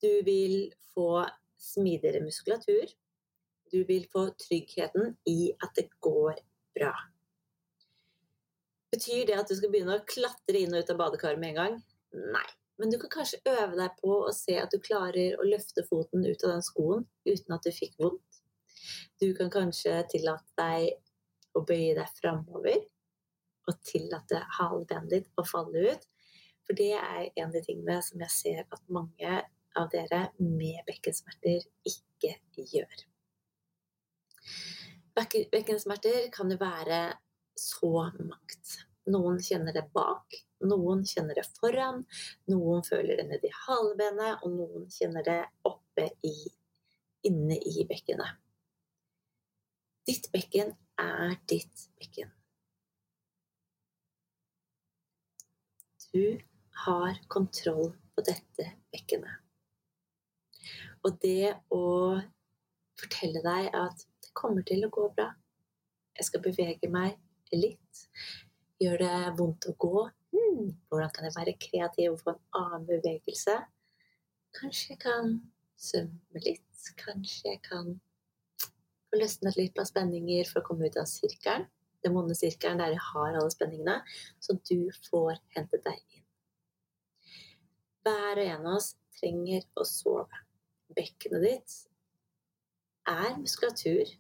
Du 0.03 0.11
vil 0.27 0.73
få 0.93 1.25
smidigere 1.61 2.23
muskulatur. 2.23 2.91
Du 3.71 3.83
vil 3.87 4.05
få 4.11 4.27
tryggheten 4.39 5.15
i 5.29 5.53
at 5.63 5.71
det 5.77 5.87
går 6.03 6.41
bra. 6.75 6.91
Betyr 8.95 9.25
det 9.27 9.35
at 9.35 9.49
du 9.51 9.57
skal 9.57 9.73
begynne 9.73 9.97
å 9.99 10.05
klatre 10.07 10.61
inn 10.61 10.71
og 10.71 10.85
ut 10.85 10.91
av 10.93 11.01
badekaret 11.01 11.41
med 11.41 11.51
en 11.51 11.59
gang? 11.59 11.81
Nei. 12.15 12.47
Men 12.79 12.91
du 12.91 12.97
kan 12.99 13.11
kanskje 13.11 13.41
øve 13.47 13.75
deg 13.75 13.95
på 13.99 14.13
å 14.27 14.31
se 14.35 14.55
at 14.59 14.71
du 14.71 14.81
klarer 14.83 15.35
å 15.39 15.47
løfte 15.47 15.83
foten 15.87 16.25
ut 16.27 16.43
av 16.43 16.55
den 16.55 16.63
skoen 16.63 17.05
uten 17.27 17.55
at 17.55 17.63
du 17.63 17.71
fikk 17.75 17.95
vondt. 17.99 18.41
Du 19.19 19.29
kan 19.35 19.51
kanskje 19.51 20.01
tillate 20.11 20.51
deg 20.59 21.55
å 21.55 21.63
bøye 21.67 21.95
deg 21.95 22.17
framover 22.19 22.83
og 23.65 23.79
tillate 23.87 24.41
halen 24.59 25.09
din 25.11 25.27
å 25.39 25.45
falle 25.47 25.95
ut. 25.95 26.07
For 26.65 26.77
det 26.77 26.93
er 26.97 27.27
en 27.27 27.47
av 27.47 27.55
de 27.55 27.63
tingene 27.65 27.99
som 28.03 28.23
jeg 28.25 28.33
ser 28.33 28.63
at 28.63 28.87
mange 28.91 29.35
av 29.75 29.91
dere 29.91 30.21
med 30.39 30.81
bekkensmerter 30.87 31.67
ikke 31.87 32.35
gjør. 32.55 33.05
Bekkensmerter 35.15 36.27
kan 36.35 36.51
jo 36.51 36.59
være 36.59 36.99
så 37.59 38.09
makt. 38.19 38.77
Noen 39.11 39.37
kjenner 39.43 39.75
det 39.75 39.85
bak, 39.93 40.33
noen 40.65 41.03
kjenner 41.05 41.37
det 41.37 41.45
foran, 41.59 42.01
noen 42.49 42.81
føler 42.85 43.19
det 43.19 43.27
nedi 43.29 43.51
halebenet, 43.65 44.41
og 44.41 44.55
noen 44.55 44.87
kjenner 44.89 45.25
det 45.25 45.41
oppe 45.67 46.07
i, 46.25 46.33
inne 47.29 47.59
i 47.59 47.85
bekkenet. 47.89 48.41
Ditt 50.05 50.29
bekken 50.33 50.73
er 51.01 51.37
ditt 51.49 51.87
bekken. 51.99 52.33
Du 56.13 56.39
har 56.85 57.17
kontroll 57.27 57.91
på 58.15 58.23
dette 58.25 58.69
bekkenet. 58.93 59.41
Og 61.05 61.17
det 61.21 61.53
å 61.73 61.81
fortelle 62.97 63.41
deg 63.45 63.69
at 63.75 64.05
det 64.23 64.33
kommer 64.37 64.65
til 64.65 64.85
å 64.87 64.93
gå 64.93 65.09
bra. 65.17 65.29
Jeg 66.15 66.29
skal 66.29 66.43
bevege 66.45 66.89
meg 66.89 67.17
litt. 67.53 68.05
Gjør 68.81 69.01
det 69.03 69.17
vondt 69.37 69.67
å 69.69 69.75
gå? 69.79 70.07
Hmm, 70.35 70.73
hvordan 70.89 71.13
kan 71.15 71.27
jeg 71.27 71.35
være 71.37 71.55
kreativ 71.61 72.15
og 72.15 72.23
få 72.23 72.33
en 72.33 72.41
annen 72.59 72.87
bevegelse? 72.89 73.55
Kanskje 74.55 74.93
jeg 74.93 75.01
kan 75.03 75.37
svømme 75.79 76.43
litt? 76.43 76.89
Kanskje 76.99 77.53
jeg 77.53 77.61
kan 77.65 77.95
få 78.59 79.21
løsnet 79.21 79.57
litt 79.59 79.79
av 79.79 79.87
spenninger 79.89 80.47
for 80.49 80.61
å 80.61 80.67
komme 80.67 80.89
ut 80.89 80.99
av 80.99 81.07
sirkelen? 81.09 81.69
Den 82.05 82.13
vonde 82.13 82.35
sirkelen 82.37 82.77
der 82.81 82.93
jeg 82.93 83.01
har 83.01 83.33
alle 83.33 83.49
spenningene. 83.49 83.97
Så 84.39 84.57
du 84.69 84.91
får 85.09 85.39
hentet 85.55 85.85
deg 85.87 85.97
inn. 85.97 86.25
Hver 88.05 88.37
og 88.37 88.45
en 88.45 88.67
av 88.69 88.75
oss 88.77 88.91
trenger 89.17 89.65
å 89.79 89.87
sove. 89.89 90.43
Bekkenet 90.95 91.41
ditt 91.41 91.77
er 93.09 93.37
muskulatur 93.39 94.11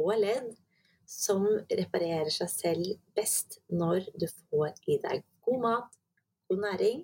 og 0.00 0.14
ledd 0.20 0.54
som 1.08 1.46
reparerer 1.70 2.30
seg 2.32 2.50
selv 2.50 2.92
best 3.16 3.60
når 3.72 4.08
du 4.18 4.26
får 4.28 4.74
i 4.90 4.98
deg 5.02 5.24
god 5.46 5.62
mat, 5.62 5.98
god 6.50 6.62
næring 6.66 7.02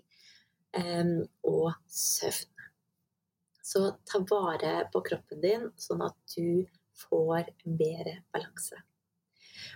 um, 0.79 1.17
og 1.49 1.73
søvn. 1.87 2.55
Så 3.69 3.85
ta 4.09 4.23
vare 4.31 4.87
på 4.93 5.03
kroppen 5.05 5.43
din, 5.43 5.67
sånn 5.77 6.07
at 6.07 6.17
du 6.33 6.65
får 6.97 7.51
bedre 7.65 8.23
balanse. 8.33 8.79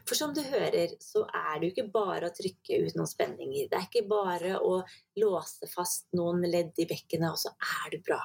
For 0.09 0.19
som 0.19 0.33
du 0.35 0.41
hører, 0.47 0.95
så 1.03 1.25
er 1.29 1.59
det 1.59 1.69
jo 1.69 1.73
ikke 1.75 1.93
bare 1.95 2.29
å 2.29 2.35
trykke 2.35 2.79
ut 2.87 2.97
noen 2.97 3.11
spenninger. 3.11 3.69
Det 3.71 3.79
er 3.79 3.89
ikke 3.89 4.09
bare 4.11 4.55
å 4.63 4.79
låse 5.21 5.69
fast 5.71 6.09
noen 6.17 6.43
ledd 6.49 6.79
i 6.81 6.89
bekkenet, 6.89 7.35
og 7.35 7.41
så 7.43 7.53
er 7.85 7.93
du 7.93 7.99
bra. 8.07 8.21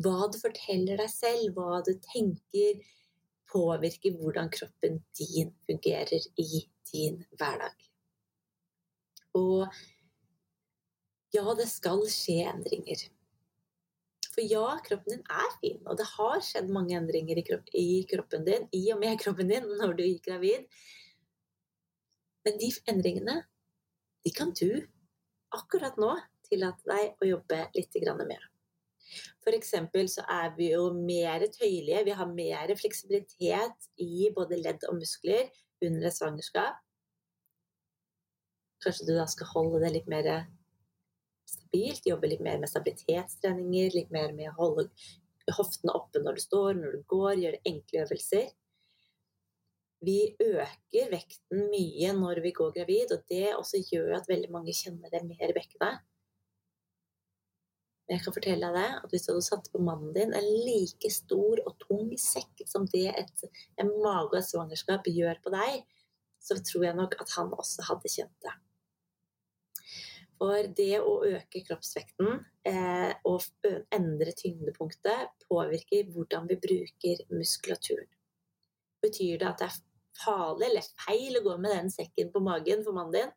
Hva 0.00 0.28
du 0.32 0.38
forteller 0.40 1.00
deg 1.00 1.10
selv, 1.12 1.56
hva 1.56 1.80
du 1.86 1.92
tenker, 2.04 2.80
påvirker 3.50 4.16
hvordan 4.18 4.50
kroppen 4.52 5.00
din 5.18 5.54
fungerer 5.66 6.26
i 6.40 6.66
din 6.92 7.22
hverdag. 7.38 7.74
Og 9.38 9.66
ja, 11.34 11.44
det 11.58 11.68
skal 11.70 12.02
skje 12.10 12.42
endringer. 12.50 13.06
For 14.30 14.46
ja, 14.46 14.64
kroppen 14.86 15.16
din 15.16 15.26
er 15.26 15.52
fin, 15.58 15.80
og 15.86 15.98
det 15.98 16.06
har 16.12 16.42
skjedd 16.46 16.70
mange 16.70 16.96
endringer 16.98 17.38
i, 17.38 17.44
kropp, 17.46 17.70
i 17.74 18.02
kroppen 18.10 18.46
din 18.46 18.68
i 18.76 18.84
og 18.94 19.00
med 19.02 19.18
kroppen 19.22 19.50
din 19.50 19.66
når 19.80 19.96
du 19.98 20.04
gikk 20.06 20.28
gravid. 20.30 20.66
Men 22.46 22.58
de 22.60 22.70
endringene, 22.88 23.36
de 24.24 24.32
kan 24.34 24.54
du 24.56 24.80
akkurat 25.54 25.98
nå 26.00 26.14
tillate 26.46 26.86
deg 26.86 27.20
å 27.20 27.28
jobbe 27.28 27.64
litt 27.76 27.98
med. 28.22 28.50
Eksempel 29.50 30.06
så 30.08 30.22
er 30.30 30.52
vi 30.56 30.70
jo 30.70 30.86
mer 30.94 31.42
tøyelige, 31.52 32.04
vi 32.06 32.14
har 32.16 32.28
mer 32.30 32.70
fleksibilitet 32.78 33.88
i 34.00 34.30
både 34.36 34.60
ledd 34.60 34.86
og 34.88 35.00
muskler 35.00 35.50
under 35.84 36.06
et 36.06 36.16
svangerskap. 36.16 36.78
Kanskje 38.80 39.08
du 39.10 39.12
da 39.18 39.26
skal 39.28 39.50
holde 39.50 39.82
det 39.82 39.90
litt 39.96 40.08
mer 40.08 40.30
stabilt, 41.50 42.06
jobbe 42.06 42.30
litt 42.30 42.44
mer 42.44 42.60
med 42.62 42.70
stabilitetstreninger, 42.70 43.92
litt 43.96 44.14
mer 44.14 44.32
med 44.36 44.52
å 44.52 44.56
holde 44.62 44.88
hoftene 45.56 45.94
oppe 45.96 46.22
når 46.22 46.38
du 46.38 46.42
står, 46.44 46.74
når 46.78 46.96
du 46.96 47.04
går, 47.10 47.34
gjøre 47.42 47.62
enkle 47.68 48.04
øvelser. 48.04 48.50
Vi 50.00 50.20
øker 50.40 51.10
vekten 51.12 51.66
mye 51.68 52.12
når 52.16 52.40
vi 52.44 52.54
går 52.56 52.72
gravid, 52.78 53.12
og 53.12 53.26
det 53.28 53.50
også 53.56 53.82
gjør 53.84 54.14
at 54.16 54.30
veldig 54.30 54.48
mange 54.54 54.72
kjenner 54.76 55.12
det 55.12 55.26
mer 55.26 55.50
i 55.50 55.56
bekkenet. 55.56 56.06
Men 58.10 58.18
jeg 58.18 58.24
kan 58.24 58.34
fortelle 58.34 58.68
deg 58.74 58.94
at 58.98 59.12
hvis 59.14 59.22
du 59.22 59.28
hadde 59.30 59.46
satt 59.46 59.68
på 59.70 59.80
mannen 59.86 60.10
din 60.16 60.32
en 60.34 60.46
like 60.66 61.10
stor 61.14 61.60
og 61.62 61.76
tung 61.78 62.08
sekk 62.18 62.64
som 62.66 62.88
det 62.90 63.04
et, 63.12 63.44
en 63.78 63.92
mage 64.02 64.34
og 64.34 64.42
svangerskap 64.42 65.06
gjør 65.06 65.38
på 65.44 65.52
deg, 65.54 65.84
så 66.42 66.56
tror 66.58 66.88
jeg 66.88 66.96
nok 66.98 67.14
at 67.22 67.30
han 67.36 67.52
også 67.54 67.84
hadde 67.86 68.10
kjent 68.10 68.34
det. 68.42 68.54
For 70.40 70.70
det 70.74 70.96
å 71.04 71.12
øke 71.28 71.62
kroppsvekten 71.68 72.32
eh, 72.66 73.12
og 73.30 73.46
endre 73.94 74.34
tyngdepunktet 74.34 75.46
påvirker 75.46 76.10
hvordan 76.10 76.50
vi 76.50 76.58
bruker 76.66 77.22
muskulaturen. 77.30 78.10
Betyr 79.06 79.38
det 79.38 79.50
at 79.52 79.62
det 79.62 79.68
er 79.68 79.78
farlig 80.18 80.72
eller 80.72 80.90
feil 81.06 81.38
å 81.38 81.44
gå 81.46 81.56
med 81.62 81.76
den 81.76 81.94
sekken 81.94 82.34
på 82.34 82.42
magen 82.42 82.82
for 82.82 82.98
mannen 82.98 83.14
din? 83.20 83.32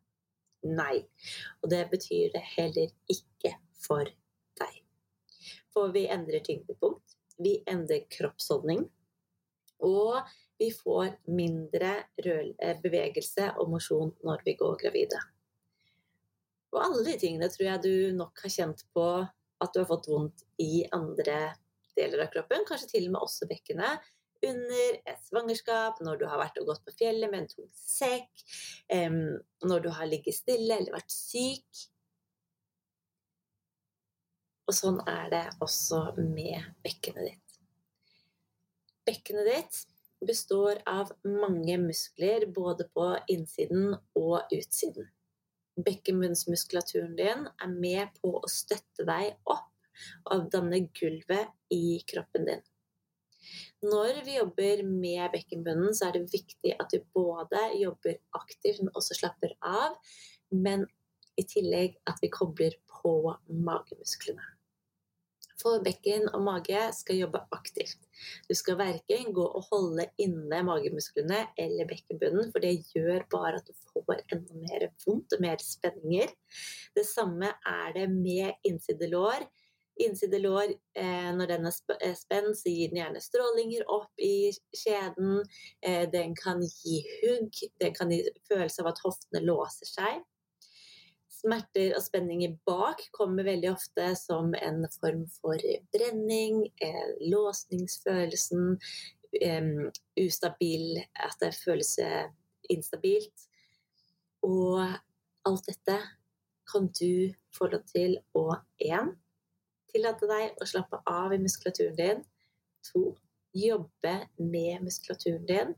Nei. 0.82 1.04
Og 1.62 1.70
det 1.70 1.86
betyr 1.94 2.34
det 2.34 2.44
heller 2.56 2.90
ikke 3.12 3.54
for. 3.86 4.10
For 5.74 5.94
vi 5.94 6.06
endrer 6.12 6.44
tyngdepunkt, 6.46 7.18
vi 7.42 7.58
endrer 7.70 8.06
kroppsholdning, 8.14 8.86
og 9.84 10.20
vi 10.62 10.70
får 10.72 11.18
mindre 11.34 11.96
eh, 12.24 12.78
bevegelse 12.84 13.50
og 13.60 13.72
mosjon 13.74 14.14
når 14.24 14.44
vi 14.46 14.56
går 14.60 14.78
gravide. 14.86 15.20
Og 16.74 16.82
alle 16.82 17.04
de 17.06 17.18
tingene 17.22 17.50
tror 17.52 17.68
jeg 17.68 17.84
du 17.84 17.96
nok 18.18 18.40
har 18.46 18.54
kjent 18.54 18.86
på 18.96 19.08
at 19.64 19.74
du 19.74 19.82
har 19.82 19.90
fått 19.90 20.10
vondt 20.10 20.46
i 20.62 20.86
andre 20.96 21.54
deler 21.98 22.26
av 22.26 22.32
kroppen, 22.34 22.66
kanskje 22.68 22.96
til 22.96 23.08
og 23.10 23.16
med 23.16 23.26
også 23.28 23.48
bekkenet, 23.50 24.12
under 24.44 24.98
et 25.08 25.22
svangerskap, 25.24 26.02
når 26.04 26.20
du 26.20 26.26
har 26.28 26.42
vært 26.42 26.58
og 26.60 26.72
gått 26.72 26.84
på 26.84 26.96
fjellet 26.98 27.32
med 27.32 27.44
en 27.44 27.52
tung 27.52 27.70
sekk, 27.78 28.44
når 29.64 29.86
du 29.86 29.90
har 29.96 30.10
ligget 30.10 30.36
stille 30.36 30.76
eller 30.76 30.98
vært 30.98 31.14
syk. 31.16 31.84
Og 34.68 34.76
sånn 34.78 35.00
er 35.10 35.26
det 35.34 35.46
også 35.64 36.14
med 36.20 36.70
bekkenet 36.86 37.32
ditt. 37.32 37.58
Bekkenet 39.04 39.50
ditt 39.50 39.80
består 40.24 40.80
av 40.88 41.12
mange 41.28 41.76
muskler 41.82 42.46
både 42.56 42.88
på 42.96 43.10
innsiden 43.32 43.98
og 44.16 44.54
utsiden. 44.56 45.10
Bekkenbunnsmuskulaturen 45.84 47.16
din 47.18 47.48
er 47.50 47.72
med 47.74 48.14
på 48.22 48.38
å 48.40 48.52
støtte 48.52 49.08
deg 49.10 49.34
opp 49.50 49.70
og 50.32 50.48
danne 50.54 50.86
gulvet 50.96 51.52
i 51.74 52.00
kroppen 52.10 52.48
din. 52.48 52.64
Når 53.84 54.22
vi 54.24 54.38
jobber 54.38 54.84
med 54.88 55.26
bekkenbunnen, 55.34 55.92
så 55.98 56.08
er 56.08 56.18
det 56.18 56.32
viktig 56.32 56.76
at 56.80 56.94
du 56.94 57.04
både 57.16 57.66
jobber 57.82 58.20
aktivt, 58.40 58.80
men 58.80 58.94
også 58.96 59.18
slapper 59.20 59.58
av. 59.60 59.98
Men 60.56 60.88
i 61.36 61.44
tillegg 61.50 61.98
at 62.08 62.22
vi 62.24 62.32
kobler 62.32 62.78
på 63.02 63.34
magemusklene. 63.50 64.53
For 65.62 65.82
bekken 65.86 66.28
og 66.34 66.44
mage 66.46 66.82
skal 66.98 67.20
jobbe 67.20 67.44
aktivt. 67.56 68.00
Du 68.50 68.54
skal 68.58 68.78
verken 68.80 69.34
gå 69.36 69.46
og 69.46 69.68
holde 69.72 70.08
inne 70.22 70.62
magemusklene 70.66 71.44
eller 71.60 71.90
bekkenbunnen, 71.90 72.52
for 72.54 72.64
det 72.64 72.76
gjør 72.94 73.28
bare 73.32 73.60
at 73.60 73.68
du 73.68 73.74
får 73.92 74.24
enda 74.34 74.62
mer 74.62 74.88
vondt 75.06 75.36
og 75.38 75.44
mer 75.44 75.62
spenninger. 75.64 76.32
Det 76.96 77.06
samme 77.08 77.54
er 77.70 77.94
det 77.98 78.08
med 78.14 78.66
innsidelår. 78.70 79.46
Innsidelår, 80.02 80.74
eh, 80.98 81.30
når 81.38 81.52
den 81.52 81.70
er 81.70 82.16
spent, 82.18 82.58
så 82.58 82.70
gir 82.70 82.90
den 82.90 83.04
gjerne 83.04 83.22
strålinger 83.22 83.86
opp 83.94 84.24
i 84.26 84.50
skjeden. 84.74 85.44
Eh, 85.86 86.10
den 86.10 86.34
kan 86.36 86.64
gi 86.66 87.04
hugg. 87.20 87.62
Den 87.82 87.94
kan 87.94 88.10
gi 88.10 88.24
følelse 88.50 88.82
av 88.82 88.94
at 88.96 89.04
hoftene 89.06 89.44
låser 89.46 89.90
seg. 89.90 90.24
Smerter 91.44 91.92
og 91.98 92.04
spenninger 92.06 92.54
bak 92.64 93.02
kommer 93.12 93.44
veldig 93.44 93.74
ofte 93.74 94.14
som 94.16 94.54
en 94.56 94.86
form 94.96 95.26
for 95.42 95.60
brenning, 95.92 96.62
eh, 96.80 97.10
låsningsfølelsen, 97.28 98.78
ustabil 100.22 101.02
At 101.16 101.36
det 101.42 101.56
føles 101.58 101.98
eh, 102.00 102.30
instabilt. 102.70 103.48
Og 104.44 104.80
alt 105.44 105.68
dette 105.68 105.98
kan 106.72 106.88
du 106.88 107.34
få 107.52 107.68
lov 107.74 107.84
til 107.92 108.18
å 108.40 108.46
én 108.80 109.12
tillate 109.92 110.30
deg 110.30 110.62
å 110.62 110.70
slappe 110.70 111.02
av 111.10 111.34
i 111.34 111.42
muskulaturen 111.42 111.98
din. 111.98 112.24
To 112.94 113.18
jobbe 113.54 114.16
med 114.38 114.86
muskulaturen 114.86 115.46
din. 115.50 115.76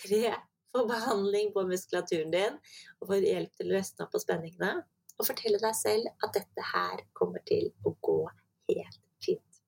Tre 0.00 0.32
få 0.72 0.86
behandling 0.88 1.52
på 1.52 1.66
muskulaturen 1.68 2.32
din 2.32 2.58
og 3.00 3.12
få 3.12 3.20
hjelp 3.20 3.52
til 3.54 3.68
å 3.68 3.76
løsne 3.76 4.06
opp 4.06 4.14
på 4.14 4.24
spenningene 4.24 4.80
og 5.18 5.28
fortelle 5.28 5.60
deg 5.62 5.74
selv 5.78 6.10
at 6.24 6.34
dette 6.36 6.68
her 6.72 7.04
kommer 7.16 7.42
til 7.46 7.70
å 7.86 7.94
gå 8.02 8.20
helt 8.70 9.00
fint. 9.22 9.60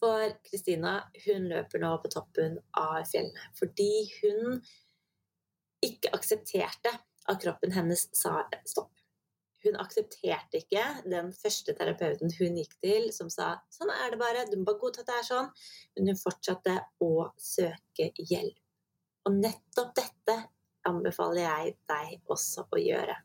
For 0.00 0.34
Kristina 0.44 0.96
hun 1.24 1.48
løper 1.52 1.80
nå 1.80 1.94
på 2.02 2.10
toppen 2.12 2.58
av 2.76 3.04
fjellene 3.08 3.52
fordi 3.58 3.92
hun 4.20 4.58
ikke 5.84 6.12
aksepterte 6.16 6.92
at 7.30 7.40
kroppen 7.40 7.72
hennes 7.72 8.06
sa 8.16 8.42
stopp. 8.68 8.92
Hun 9.64 9.78
aksepterte 9.80 10.60
ikke 10.60 10.82
den 11.08 11.30
første 11.32 11.72
terapeuten 11.76 12.32
hun 12.36 12.58
gikk 12.60 12.74
til, 12.84 13.08
som 13.16 13.30
sa 13.32 13.54
'sånn 13.72 13.92
er 13.94 14.10
det 14.12 14.18
bare, 14.20 14.44
du 14.44 14.58
må 14.58 14.64
bare 14.68 14.80
godta 14.82 15.00
at 15.00 15.06
det 15.08 15.14
er 15.18 15.28
sånn', 15.30 15.52
men 15.96 16.08
hun 16.08 16.20
fortsatte 16.20 16.74
å 17.00 17.30
søke 17.40 18.10
hjelp. 18.18 18.60
Og 19.24 19.38
nettopp 19.40 19.94
dette 19.96 20.36
anbefaler 20.84 21.48
jeg 21.48 21.76
deg 21.88 22.20
også 22.28 22.66
å 22.68 22.76
gjøre. 22.76 23.16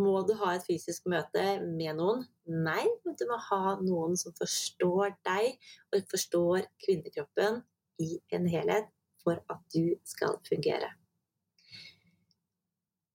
Må 0.00 0.20
du 0.24 0.32
ha 0.40 0.54
et 0.54 0.64
fysisk 0.64 1.08
møte 1.10 1.42
med 1.64 1.98
noen? 1.98 2.22
Nei, 2.48 2.84
men 3.04 3.16
du 3.18 3.26
må 3.28 3.36
ha 3.50 3.74
noen 3.82 4.16
som 4.20 4.34
forstår 4.38 5.16
deg 5.26 5.58
og 5.92 6.08
forstår 6.12 6.68
kvinnekroppen 6.84 7.60
i 8.00 8.14
en 8.36 8.48
helhet 8.48 8.88
for 9.20 9.42
at 9.52 9.60
du 9.74 9.96
skal 10.08 10.38
fungere. 10.46 10.94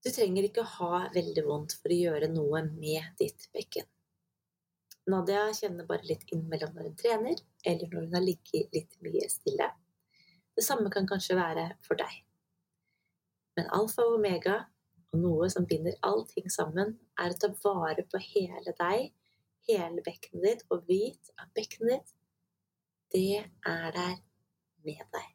Du 0.05 0.11
trenger 0.13 0.45
ikke 0.45 0.67
ha 0.75 1.07
veldig 1.15 1.43
vondt 1.47 1.79
for 1.79 1.89
å 1.89 1.97
gjøre 1.97 2.29
noe 2.29 2.61
med 2.67 3.15
ditt 3.17 3.47
bekken. 3.55 3.87
Nadia 5.09 5.47
kjenner 5.53 5.87
bare 5.89 6.05
litt 6.05 6.27
innimellom 6.33 6.75
når 6.75 6.89
hun 6.89 6.99
trener, 6.99 7.41
eller 7.65 7.89
når 7.89 8.05
hun 8.05 8.15
har 8.17 8.25
ligget 8.25 8.77
litt 8.77 8.95
mye 9.05 9.25
stille. 9.29 9.71
Det 10.55 10.63
samme 10.65 10.91
kan 10.93 11.09
kanskje 11.09 11.37
være 11.37 11.65
for 11.85 11.97
deg. 11.97 12.13
Men 13.57 13.69
alfa 13.73 14.05
og 14.05 14.19
omega, 14.19 14.59
noe 15.19 15.49
som 15.53 15.67
binder 15.69 15.97
allting 16.05 16.49
sammen, 16.53 16.95
er 17.19 17.33
å 17.33 17.39
ta 17.39 17.51
vare 17.63 18.05
på 18.09 18.21
hele 18.21 18.75
deg, 18.79 19.11
hele 19.69 20.03
bekkenet 20.05 20.45
ditt, 20.45 20.65
og 20.69 20.85
vit 20.89 21.31
at 21.41 21.51
bekkenet 21.57 21.95
ditt, 21.95 22.13
det 23.15 23.43
er 23.69 23.95
der 23.95 24.19
med 24.85 25.05
deg. 25.13 25.31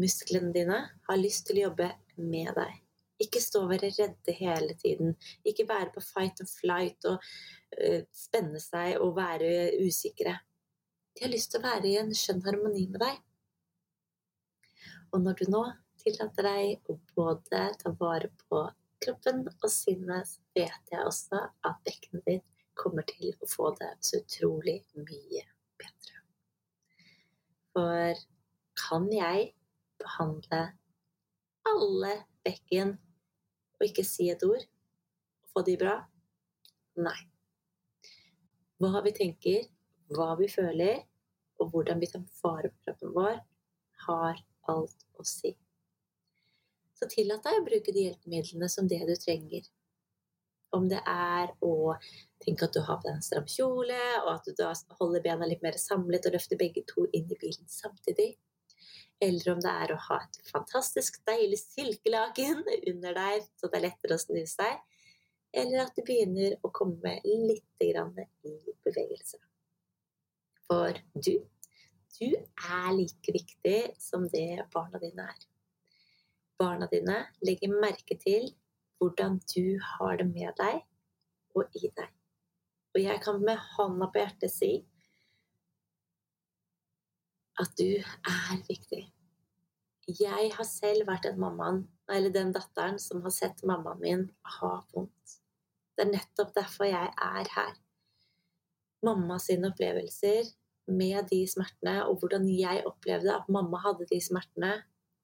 Musklene 0.00 0.52
dine 0.54 0.78
har 1.08 1.20
lyst 1.20 1.46
til 1.46 1.60
å 1.60 1.68
jobbe 1.68 1.90
med 2.16 2.54
deg. 2.56 2.78
Ikke 3.22 3.42
stå 3.42 3.64
og 3.64 3.70
være 3.70 3.92
redde 3.94 4.34
hele 4.34 4.74
tiden. 4.80 5.12
Ikke 5.46 5.68
være 5.68 5.92
på 5.94 6.02
fight 6.02 6.40
and 6.42 6.50
flight 6.50 7.06
og 7.10 7.20
uh, 7.20 8.00
spenne 8.10 8.60
seg 8.62 8.96
og 9.02 9.14
være 9.18 9.76
usikre. 9.84 10.38
De 11.12 11.26
har 11.26 11.32
lyst 11.32 11.52
til 11.52 11.60
å 11.60 11.66
være 11.68 11.90
i 11.90 11.98
en 12.00 12.10
skjønn 12.16 12.42
harmoni 12.46 12.86
med 12.90 13.02
deg. 13.04 13.20
Og 15.12 15.20
når 15.22 15.42
du 15.42 15.50
nå 15.52 15.62
tillater 16.02 16.46
deg 16.48 16.90
å 16.90 16.98
både 17.16 17.62
ta 17.80 17.92
vare 17.98 18.30
på 18.44 18.62
kroppen 19.02 19.44
og 19.50 19.70
sinnet, 19.70 20.28
så 20.28 20.42
vet 20.56 20.92
jeg 20.92 21.06
også 21.06 21.40
at 21.68 21.80
bekkenet 21.86 22.26
ditt 22.28 22.48
kommer 22.78 23.06
til 23.08 23.32
å 23.42 23.48
få 23.48 23.72
det 23.78 23.90
så 24.04 24.20
utrolig 24.22 24.78
mye 24.96 25.42
bedre. 25.80 26.22
For 27.72 28.22
kan 28.78 29.08
jeg 29.12 29.50
behandle 30.00 30.62
alle 31.68 32.14
bekken 32.44 32.96
og 33.78 33.86
ikke 33.86 34.04
si 34.06 34.28
et 34.32 34.42
ord 34.46 34.62
og 34.62 35.52
få 35.52 35.64
de 35.66 35.76
bra? 35.80 35.98
Nei. 37.00 37.18
Hva 38.82 39.02
vi 39.04 39.12
tenker, 39.14 39.66
hva 40.12 40.32
vi 40.40 40.48
føler, 40.50 41.04
og 41.60 41.70
hvordan 41.72 42.00
vi 42.02 42.08
tar 42.10 42.24
vare 42.42 42.72
på 42.72 42.88
kroppen 42.88 43.12
vår, 43.14 43.36
har 44.06 44.40
alt 44.72 45.06
å 45.18 45.26
si. 45.26 45.52
Så 47.02 47.08
tillat 47.10 47.42
deg 47.42 47.58
å 47.58 47.64
bruke 47.66 47.94
de 47.94 48.06
hjelpemidlene 48.06 48.68
som 48.70 48.86
det 48.86 49.00
du 49.08 49.16
trenger. 49.18 49.66
Om 50.72 50.86
det 50.88 51.00
er 51.02 51.50
å 51.66 51.96
tenke 52.44 52.68
at 52.68 52.76
du 52.76 52.80
har 52.86 53.00
på 53.00 53.08
deg 53.08 53.18
en 53.18 53.26
stram 53.26 53.48
kjole, 53.50 53.98
og 54.22 54.30
at 54.36 54.46
du 54.46 54.54
da 54.56 54.70
holder 55.00 55.24
bena 55.26 55.50
litt 55.50 55.66
mer 55.66 55.74
samlet 55.82 56.30
og 56.30 56.38
løfter 56.38 56.60
begge 56.60 56.86
to 56.88 57.08
inn 57.10 57.26
i 57.26 57.40
bilen 57.42 57.66
samtidig 57.68 58.30
eller 59.22 59.52
om 59.52 59.60
det 59.62 59.72
er 59.84 59.92
å 59.94 60.00
ha 60.08 60.18
et 60.24 60.38
fantastisk 60.50 61.20
deilig 61.28 61.60
silkelaken 61.60 62.64
under 62.90 63.14
deg, 63.18 63.46
så 63.58 63.70
det 63.70 63.78
er 63.78 63.86
lettere 63.86 64.18
å 64.18 64.22
snuse 64.22 64.56
seg, 64.56 64.80
eller 65.62 65.84
at 65.84 65.94
du 65.96 66.02
begynner 66.06 66.56
å 66.64 66.72
komme 66.74 67.18
litt 67.22 67.84
i 67.84 67.92
bevegelse. 68.86 69.38
For 70.66 70.96
du, 71.14 71.34
du 72.16 72.28
er 72.32 72.90
like 72.96 73.34
viktig 73.34 73.80
som 74.00 74.28
det 74.32 74.64
barna 74.72 75.00
dine 75.02 75.26
er. 75.28 75.40
Barna 76.62 76.86
dine 76.92 77.18
legger 77.42 77.74
merke 77.74 78.16
til 78.22 78.52
hvordan 79.02 79.40
du 79.50 79.78
har 79.82 80.18
det 80.20 80.28
med 80.30 80.54
deg 80.60 80.84
og 81.58 81.74
i 81.74 81.88
deg. 81.90 82.10
Og 82.94 83.00
jeg 83.02 83.22
kan 83.24 83.40
med 83.42 83.58
hånda 83.74 84.08
på 84.12 84.22
hjertet 84.22 84.52
si 84.52 84.72
at 87.60 87.74
du 87.78 87.98
er 87.98 88.62
viktig. 88.68 89.02
Jeg 90.08 90.50
har 90.56 90.66
selv 90.66 91.06
vært 91.06 91.28
den 91.28 91.38
mammaen, 91.40 91.84
eller 92.10 92.32
den 92.34 92.50
datteren, 92.54 92.98
som 92.98 93.22
har 93.22 93.34
sett 93.34 93.62
mammaen 93.68 94.00
min 94.02 94.24
ha 94.58 94.72
vondt. 94.94 95.36
Det 95.94 96.06
er 96.06 96.10
nettopp 96.10 96.54
derfor 96.56 96.88
jeg 96.88 97.12
er 97.12 97.50
her. 97.56 97.74
Mamma 99.06 99.38
sine 99.42 99.70
opplevelser 99.70 100.48
med 100.90 101.28
de 101.30 101.42
smertene, 101.50 102.00
og 102.06 102.18
hvordan 102.18 102.48
jeg 102.50 102.82
opplevde 102.88 103.34
at 103.34 103.50
mamma 103.52 103.78
hadde 103.84 104.08
de 104.10 104.18
smertene, 104.22 104.72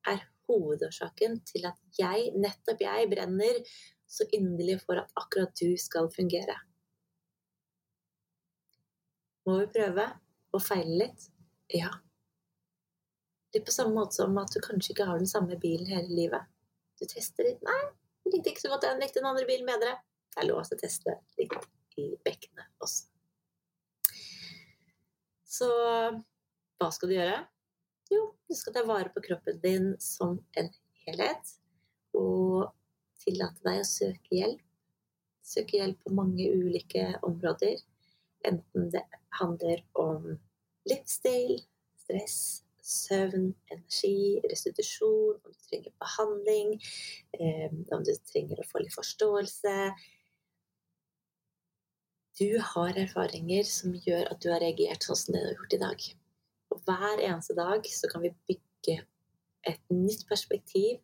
er 0.06 0.22
hovedårsaken 0.48 1.38
til 1.48 1.68
at 1.68 1.78
jeg, 1.98 2.32
nettopp 2.40 2.82
jeg, 2.82 3.08
brenner 3.12 3.60
så 4.08 4.26
inderlig 4.32 4.78
for 4.82 5.00
at 5.00 5.12
akkurat 5.20 5.52
du 5.60 5.76
skal 5.80 6.08
fungere. 6.12 6.56
Må 9.48 9.58
vi 9.62 9.70
prøve 9.78 10.04
å 10.52 10.60
feile 10.60 10.96
litt? 11.04 11.28
Ja. 11.72 11.90
Litt 13.54 13.64
på 13.64 13.72
samme 13.72 13.96
måte 13.96 14.18
som 14.18 14.36
at 14.40 14.52
du 14.52 14.60
kanskje 14.64 14.94
ikke 14.94 15.08
har 15.08 15.20
den 15.20 15.30
samme 15.30 15.56
bilen 15.60 15.88
hele 15.88 16.08
livet. 16.12 16.48
Du 17.00 17.06
tester 17.08 17.46
litt. 17.46 17.62
Nei, 17.64 17.80
jeg 18.24 18.34
likte 18.34 18.52
ikke 18.52 18.64
så 18.66 18.72
godt 18.72 18.88
den, 18.88 19.00
likte 19.00 19.22
den 19.22 19.30
andre 19.30 19.46
bilen 19.48 19.68
bedre. 19.68 19.94
Det 20.34 20.42
er 20.42 20.48
lov 20.50 20.64
å 20.64 20.80
teste 20.80 21.16
litt 21.38 21.54
i 21.98 22.10
bekkenet 22.24 22.84
også. 22.84 23.08
Så 25.48 25.68
hva 26.78 26.90
skal 26.94 27.10
du 27.10 27.16
gjøre? 27.16 27.38
Jo, 28.10 28.22
du 28.48 28.54
skal 28.56 28.74
ta 28.74 28.84
vare 28.88 29.12
på 29.12 29.22
kroppen 29.24 29.60
din 29.60 29.88
som 30.00 30.38
en 30.56 30.70
helhet. 31.04 31.54
Og 32.16 32.70
tillate 33.22 33.60
deg 33.66 33.82
å 33.82 33.88
søke 33.88 34.38
hjelp. 34.40 34.64
Søke 35.44 35.80
hjelp 35.80 36.00
på 36.04 36.14
mange 36.16 36.46
ulike 36.52 37.10
områder. 37.26 37.80
Enten 38.48 38.90
det 38.92 39.04
handler 39.40 39.82
om 39.98 40.30
livsstil, 40.88 41.58
stress, 42.04 42.38
søvn, 42.88 43.50
energi, 43.68 44.40
restitusjon, 44.48 45.40
om 45.44 45.52
du 45.52 45.66
trenger 45.68 45.92
behandling, 46.00 46.78
eh, 47.36 47.74
om 47.92 48.04
du 48.04 48.14
trenger 48.30 48.60
å 48.60 48.68
få 48.68 48.84
litt 48.84 48.96
forståelse. 48.96 49.74
Du 52.38 52.54
har 52.72 52.96
erfaringer 53.02 53.66
som 53.66 53.96
gjør 54.06 54.30
at 54.30 54.40
du 54.40 54.48
har 54.52 54.62
reagert 54.62 55.04
sånn 55.04 55.18
som 55.18 55.34
det 55.34 55.42
du 55.42 55.48
har 55.50 55.58
gjort 55.58 55.76
i 55.76 55.82
dag. 55.82 56.08
Og 56.70 56.82
hver 56.84 57.22
eneste 57.24 57.54
dag 57.56 57.84
så 58.00 58.10
kan 58.12 58.22
vi 58.22 58.34
bygge 58.48 58.96
et 59.66 59.82
nytt 59.90 60.24
perspektiv, 60.28 60.98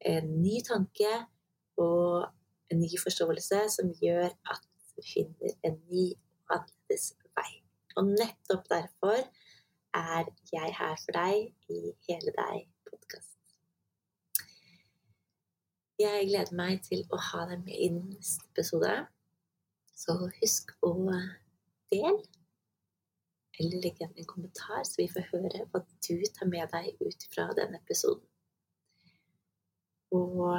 en 0.00 0.42
ny 0.42 0.60
tanke 0.64 1.12
og 1.76 2.26
en 2.70 2.80
ny 2.80 2.90
forståelse 3.02 3.60
som 3.76 3.92
gjør 4.02 4.28
at 4.54 4.66
vi 4.96 5.02
finner 5.14 5.56
en 5.66 5.76
ny 5.90 6.06
og 6.48 6.56
annerledes 6.56 7.12
vei. 7.36 7.50
Og 7.96 8.06
nettopp 8.06 8.68
derfor 8.70 9.18
er 9.94 10.30
jeg 10.52 10.74
her 10.78 10.96
for 11.04 11.16
deg 11.18 11.74
i 11.74 11.80
Hele 12.08 12.34
deg-podkast. 12.36 13.36
Jeg 16.00 16.28
gleder 16.30 16.54
meg 16.56 16.80
til 16.86 17.02
å 17.12 17.18
ha 17.30 17.46
deg 17.50 17.64
med 17.66 17.76
i 17.76 17.90
neste 17.92 18.46
episode. 18.52 18.92
Så 20.00 20.16
husk 20.40 20.72
å 20.86 20.94
dele, 21.92 22.14
eller 23.60 23.82
legge 23.84 24.02
igjen 24.02 24.16
en 24.16 24.28
kommentar, 24.28 24.82
så 24.88 25.02
vi 25.02 25.08
får 25.12 25.28
høre 25.34 25.66
hva 25.70 25.82
du 25.84 26.16
tar 26.36 26.48
med 26.50 26.72
deg 26.72 27.04
ut 27.04 27.26
fra 27.34 27.50
denne 27.58 27.80
episoden. 27.82 28.24
Og 30.16 30.56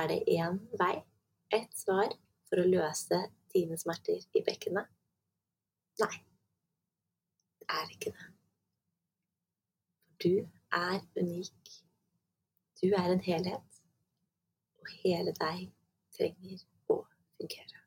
er 0.00 0.10
det 0.10 0.22
én 0.32 0.58
vei, 0.80 0.96
ett 1.54 1.76
svar, 1.76 2.16
for 2.50 2.64
å 2.64 2.66
løse 2.66 3.20
dine 3.54 3.78
smerter 3.78 4.24
i 4.34 4.42
bekkenet? 4.46 4.90
Nei 6.00 6.16
det 7.70 7.76
er 7.76 7.90
ikke 7.90 8.10
det. 8.10 8.26
Du 10.22 10.34
er 10.72 11.00
unik. 11.16 11.70
Du 12.82 12.86
er 12.86 13.12
en 13.12 13.20
helhet, 13.20 13.82
og 14.80 14.92
hele 15.04 15.34
deg 15.36 15.68
trenger 16.16 16.64
å 16.88 17.02
fungere. 17.36 17.79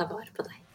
ta 0.00 0.08
vare 0.08 0.32
på 0.36 0.44
deg. 0.48 0.69